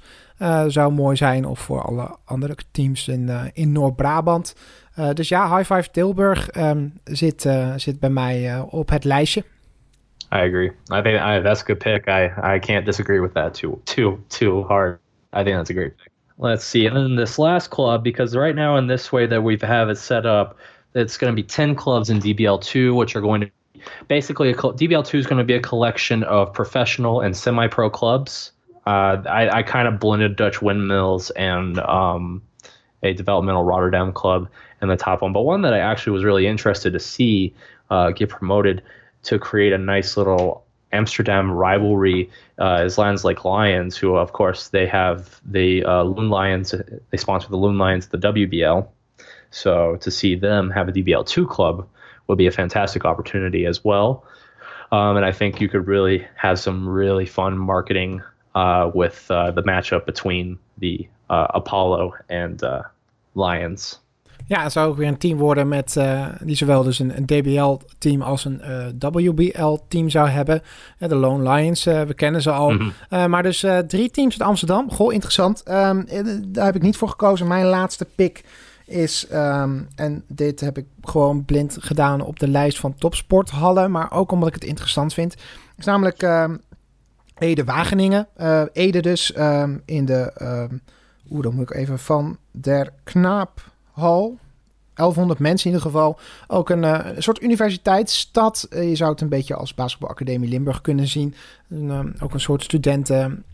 [0.67, 1.47] zou mooi zijn.
[1.47, 4.55] Of voor alle andere teams in, in Noord-Brabant.
[5.15, 9.45] Dus ja, High Five Tilburg um, zit, zit bij mij op het lijstje.
[10.33, 10.73] I agree.
[10.91, 12.09] I think I, that's a good pick.
[12.09, 14.99] I, I can't disagree with that too too too hard.
[15.33, 16.11] I think that's a great pick.
[16.39, 16.87] Let's see.
[16.87, 19.89] And then this last club, because right now in this way that we have have
[19.91, 20.57] it set up,
[20.95, 24.55] it's going to be 10 clubs in DBL2, which are going to be basically a,
[24.55, 28.53] DBL two is going to be a collection of professional and semi-pro clubs.
[28.87, 32.43] Uh, I, I kind of blended Dutch windmills and um,
[33.05, 34.49] a developmental Rotterdam club
[34.83, 37.55] in the top one, but one that I actually was really interested to see
[37.91, 38.83] uh, get promoted
[39.25, 44.69] to create a nice little Amsterdam rivalry uh, is Lands Lake Lions, who of course
[44.69, 46.75] they have the uh, Loon Lions.
[47.11, 48.87] They sponsor the Loon Lions, the WBL.
[49.51, 51.87] So to see them have a DBL two club
[52.27, 54.25] would be a fantastic opportunity as well.
[54.93, 58.23] Um, and I think you could really have some really fun marketing
[58.55, 62.83] uh, with uh, the matchup between the uh, Apollo and uh,
[63.35, 64.03] Lions.
[64.47, 67.27] Ja, het zou ook weer een team worden met uh, die zowel dus een, een
[67.27, 68.61] DBL-team als een
[69.01, 70.63] uh, WBL-team zou hebben.
[70.99, 72.71] Uh, de Lone Lions, we kennen ze al.
[72.71, 73.31] Mm -hmm.
[73.31, 74.91] maar dus drie teams uit Amsterdam.
[74.91, 75.69] Goh, interessant.
[75.69, 76.07] Um,
[76.47, 77.47] daar heb ik niet voor gekozen.
[77.47, 78.45] Mijn laatste pick
[78.87, 84.13] is, um, en dit heb ik gewoon blind gedaan op de lijst van topsporthallen, maar
[84.13, 85.35] ook omdat ik het interessant vind,
[85.77, 86.61] is namelijk um,
[87.39, 88.29] Ede Wageningen.
[88.73, 89.33] Ede dus
[89.85, 90.33] in de,
[91.31, 94.39] oeh, dan moet ik even van der Knaaphal.
[94.95, 96.19] 1100 mensen in ieder geval.
[96.47, 98.67] Ook een, uh, een soort universiteitsstad.
[98.71, 101.35] Uh, je zou het een beetje als basketbalacademie Limburg kunnen zien.
[101.69, 103.45] Een, ook een soort studenten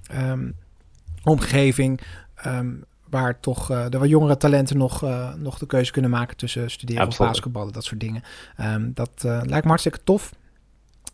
[1.24, 2.00] omgeving.
[2.46, 5.04] Um, waar toch de wat jongere talenten nog,
[5.36, 8.22] nog de keuze kunnen maken tussen studeren of basketballen, dat soort dingen.
[8.60, 10.32] Um, dat lijkt me hartstikke tof.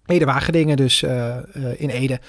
[0.06, 1.02] Ede Wageningen dus
[1.76, 2.20] in Ede.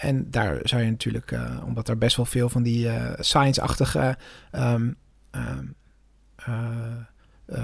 [0.00, 1.32] en daar zou je natuurlijk,
[1.64, 4.16] omdat er best wel veel van die science-achtige
[4.52, 4.96] um,
[5.36, 5.76] um,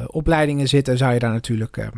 [0.07, 1.91] opleidingen zitten, zou je daar natuurlijk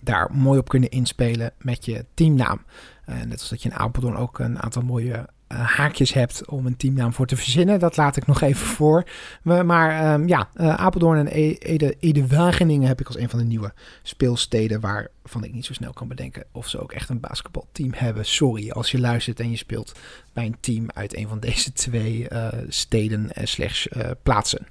[0.00, 2.64] daar mooi op kunnen inspelen met je teamnaam.
[3.06, 5.22] net als dat je in Apeldoorn ook een aantal mooie uh,
[5.56, 7.78] haakjes hebt om een teamnaam voor te verzinnen.
[7.78, 9.04] Dat laat ik nog even voor.
[9.42, 13.44] Maar um, ja, uh, Apeldoorn en e-, Ede, Wageningen heb ik als een van de
[13.44, 17.92] nieuwe speelsteden waarvan ik niet zo snel kan bedenken of ze ook echt een basketbalteam
[17.94, 18.24] hebben.
[18.24, 19.92] Sorry als je luistert en je speelt
[20.32, 23.88] bij een team uit een van deze twee uh, steden en slechts
[24.22, 24.66] plaatsen.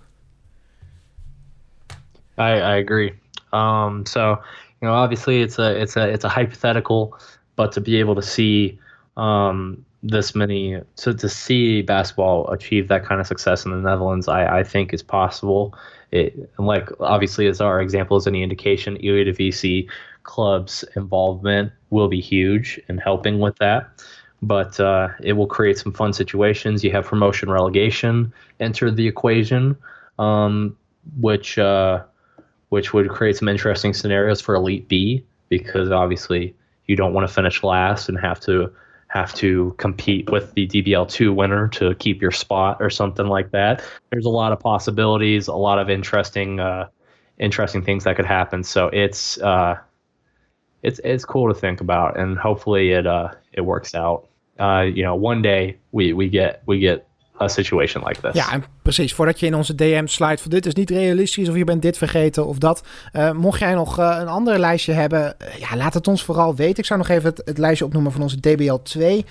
[2.37, 3.13] I, I agree.
[3.51, 4.39] Um, so,
[4.79, 7.15] you know, obviously it's a it's a it's a hypothetical,
[7.55, 8.79] but to be able to see
[9.15, 14.27] um, this many to, to see basketball achieve that kind of success in the Netherlands,
[14.27, 15.73] I, I think is possible.
[16.11, 19.89] It like obviously as our example is any indication, Eredivisie
[20.23, 23.89] clubs involvement will be huge in helping with that.
[24.41, 26.83] But uh, it will create some fun situations.
[26.83, 29.77] You have promotion relegation enter the equation,
[30.19, 30.75] um,
[31.21, 32.03] which uh,
[32.69, 36.53] which would create some interesting scenarios for Elite B because obviously
[36.87, 38.69] you don't want to finish last and have to
[39.13, 43.83] have to compete with the DBL2 winner to keep your spot or something like that.
[44.09, 46.87] There's a lot of possibilities, a lot of interesting uh,
[47.37, 48.63] interesting things that could happen.
[48.63, 49.77] So it's uh,
[50.81, 54.29] it's it's cool to think about, and hopefully it uh, it works out.
[54.59, 57.07] Uh, you know, one day we we get we get
[57.43, 58.33] a situation like this.
[58.33, 59.13] Ja, en precies.
[59.13, 61.97] Voordat je in onze DM sluit van dit is niet realistisch of je bent dit
[61.97, 62.83] vergeten of dat.
[63.13, 66.55] Uh, mocht jij nog uh, een ander lijstje hebben, uh, ja, laat het ons vooral
[66.55, 66.77] weten.
[66.77, 69.25] Ik zou nog even het, lijstje opnoemen van onze DBL2.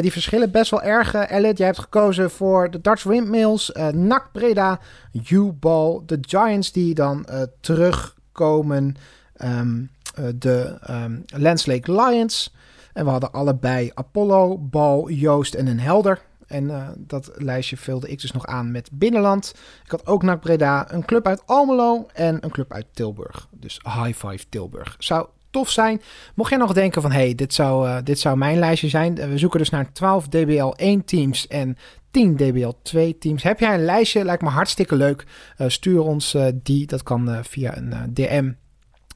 [0.00, 1.14] die verschillen best wel erg.
[1.14, 4.80] Elliot, jij hebt gekozen voor de Dutch Windmills, NAC Breda,
[5.28, 7.26] U-Ball, de Giants die dan
[7.60, 8.96] terugkomen,
[9.44, 9.90] um,
[10.34, 11.24] de um,
[11.64, 12.52] Lake Lions.
[12.98, 16.20] En we hadden allebei Apollo, Bal, Joost en een Helder.
[16.48, 19.54] En uh, dat lijstje vulde ik dus nog aan met binnenland.
[19.84, 23.48] Ik had ook NAC Breda, een club uit Almelo en een club uit Tilburg.
[23.50, 24.96] Dus High Five Tilburg.
[24.98, 26.00] Zou tof zijn.
[26.34, 29.14] Mocht jij nog denken van, hey, dit zou, uh, dit zou mijn lijstje zijn.
[29.14, 31.76] We zoeken dus naar 12 DBL 1 teams en
[32.10, 33.42] 10 DBL 2 teams.
[33.42, 34.24] Heb jij een lijstje?
[34.24, 35.26] Lijkt me hartstikke leuk.
[35.66, 36.86] Stuur ons die.
[36.86, 38.52] Dat kan via een DM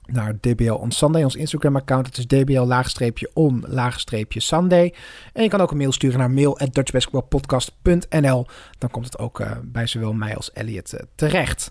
[0.07, 2.07] naar DBL on Sunday, ons Instagram-account.
[2.07, 4.95] Het is dbl-on-sunday.
[5.33, 8.47] En je kan ook een mail sturen naar mail@dutchbasketballpodcast.nl.
[8.79, 11.71] Dan komt het ook uh, bij zowel mij als Elliot uh, terecht.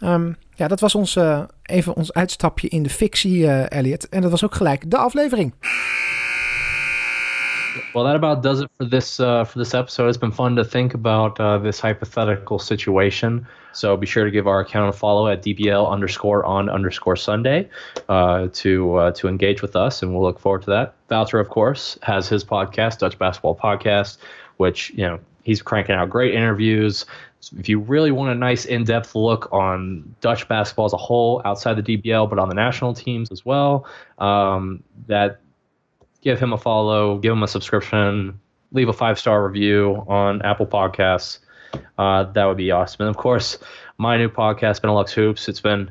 [0.00, 4.08] Um, ja, dat was ons, uh, even ons uitstapje in de fictie, Elliot.
[4.08, 5.54] En dat was ook gelijk de aflevering.
[7.94, 10.08] Well, that about does it for this uh, for this episode.
[10.08, 13.46] It's been fun to think about uh, this hypothetical situation.
[13.72, 17.68] So be sure to give our account a follow at dbl underscore on underscore Sunday
[18.08, 20.94] uh, to uh, to engage with us, and we'll look forward to that.
[21.08, 24.18] Valter, of course, has his podcast, Dutch Basketball Podcast,
[24.56, 27.06] which you know he's cranking out great interviews.
[27.58, 31.74] If you really want a nice in-depth look on Dutch basketball as a whole, outside
[31.74, 33.84] the DBL, but on the national teams as well,
[34.18, 35.40] um, that
[36.22, 38.40] give him a follow, give him a subscription,
[38.72, 41.40] leave a five star review on Apple Podcasts.
[41.98, 43.06] Uh, that would be awesome.
[43.06, 43.58] And of course,
[43.98, 45.48] my new podcast, Benelux Hoops.
[45.48, 45.90] It's been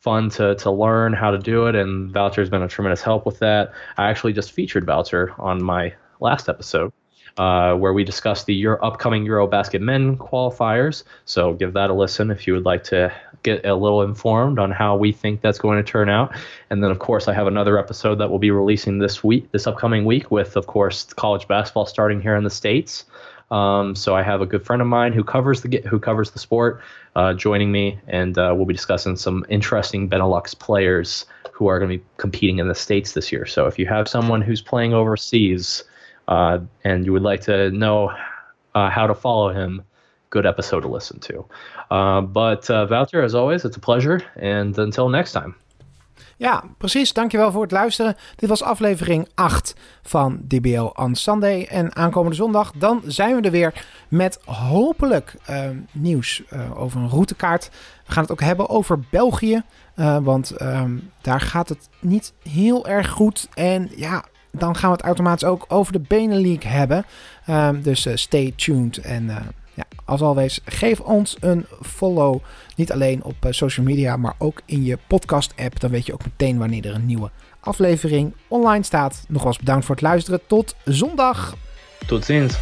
[0.00, 3.38] fun to, to learn how to do it, and Voucher's been a tremendous help with
[3.38, 3.72] that.
[3.96, 6.92] I actually just featured Voucher on my last episode.
[7.38, 11.02] Uh, where we discuss the Euro- upcoming Eurobasket men qualifiers.
[11.24, 13.10] So give that a listen if you would like to
[13.42, 16.36] get a little informed on how we think that's going to turn out.
[16.68, 19.66] And then, of course, I have another episode that we'll be releasing this week, this
[19.66, 23.06] upcoming week, with, of course, college basketball starting here in the states.
[23.50, 26.38] Um, so I have a good friend of mine who covers the who covers the
[26.38, 26.80] sport
[27.16, 31.90] uh, joining me, and uh, we'll be discussing some interesting Benelux players who are going
[31.90, 33.46] to be competing in the states this year.
[33.46, 35.84] So if you have someone who's playing overseas
[36.28, 38.10] uh, and you would like to know
[38.74, 39.82] uh, how to follow him,
[40.30, 41.44] good episode to listen to.
[41.90, 44.20] Uh, but uh, as always, it's a pleasure.
[44.36, 45.54] And until next time.
[46.42, 47.12] Ja, precies.
[47.12, 48.16] Dankjewel voor het luisteren.
[48.36, 51.66] Dit was aflevering 8 van DBL on Sunday.
[51.70, 57.08] En aankomende zondag, dan zijn we er weer met hopelijk uh, nieuws uh, over een
[57.08, 57.70] routekaart.
[58.06, 59.62] We gaan het ook hebben over België.
[59.96, 63.48] Uh, want um, daar gaat het niet heel erg goed.
[63.54, 67.04] En ja, dan gaan we het automatisch ook over de Benelink hebben.
[67.50, 68.98] Um, dus uh, stay tuned.
[68.98, 69.36] En uh,
[69.74, 72.38] ja, als always, geef ons een follow.
[72.76, 75.80] Niet alleen op uh, social media, maar ook in je podcast-app.
[75.80, 77.30] Dan weet je ook meteen wanneer er een nieuwe
[77.60, 79.24] aflevering online staat.
[79.28, 80.40] Nogmaals bedankt voor het luisteren.
[80.46, 81.54] Tot zondag.
[82.06, 82.58] Tot ziens.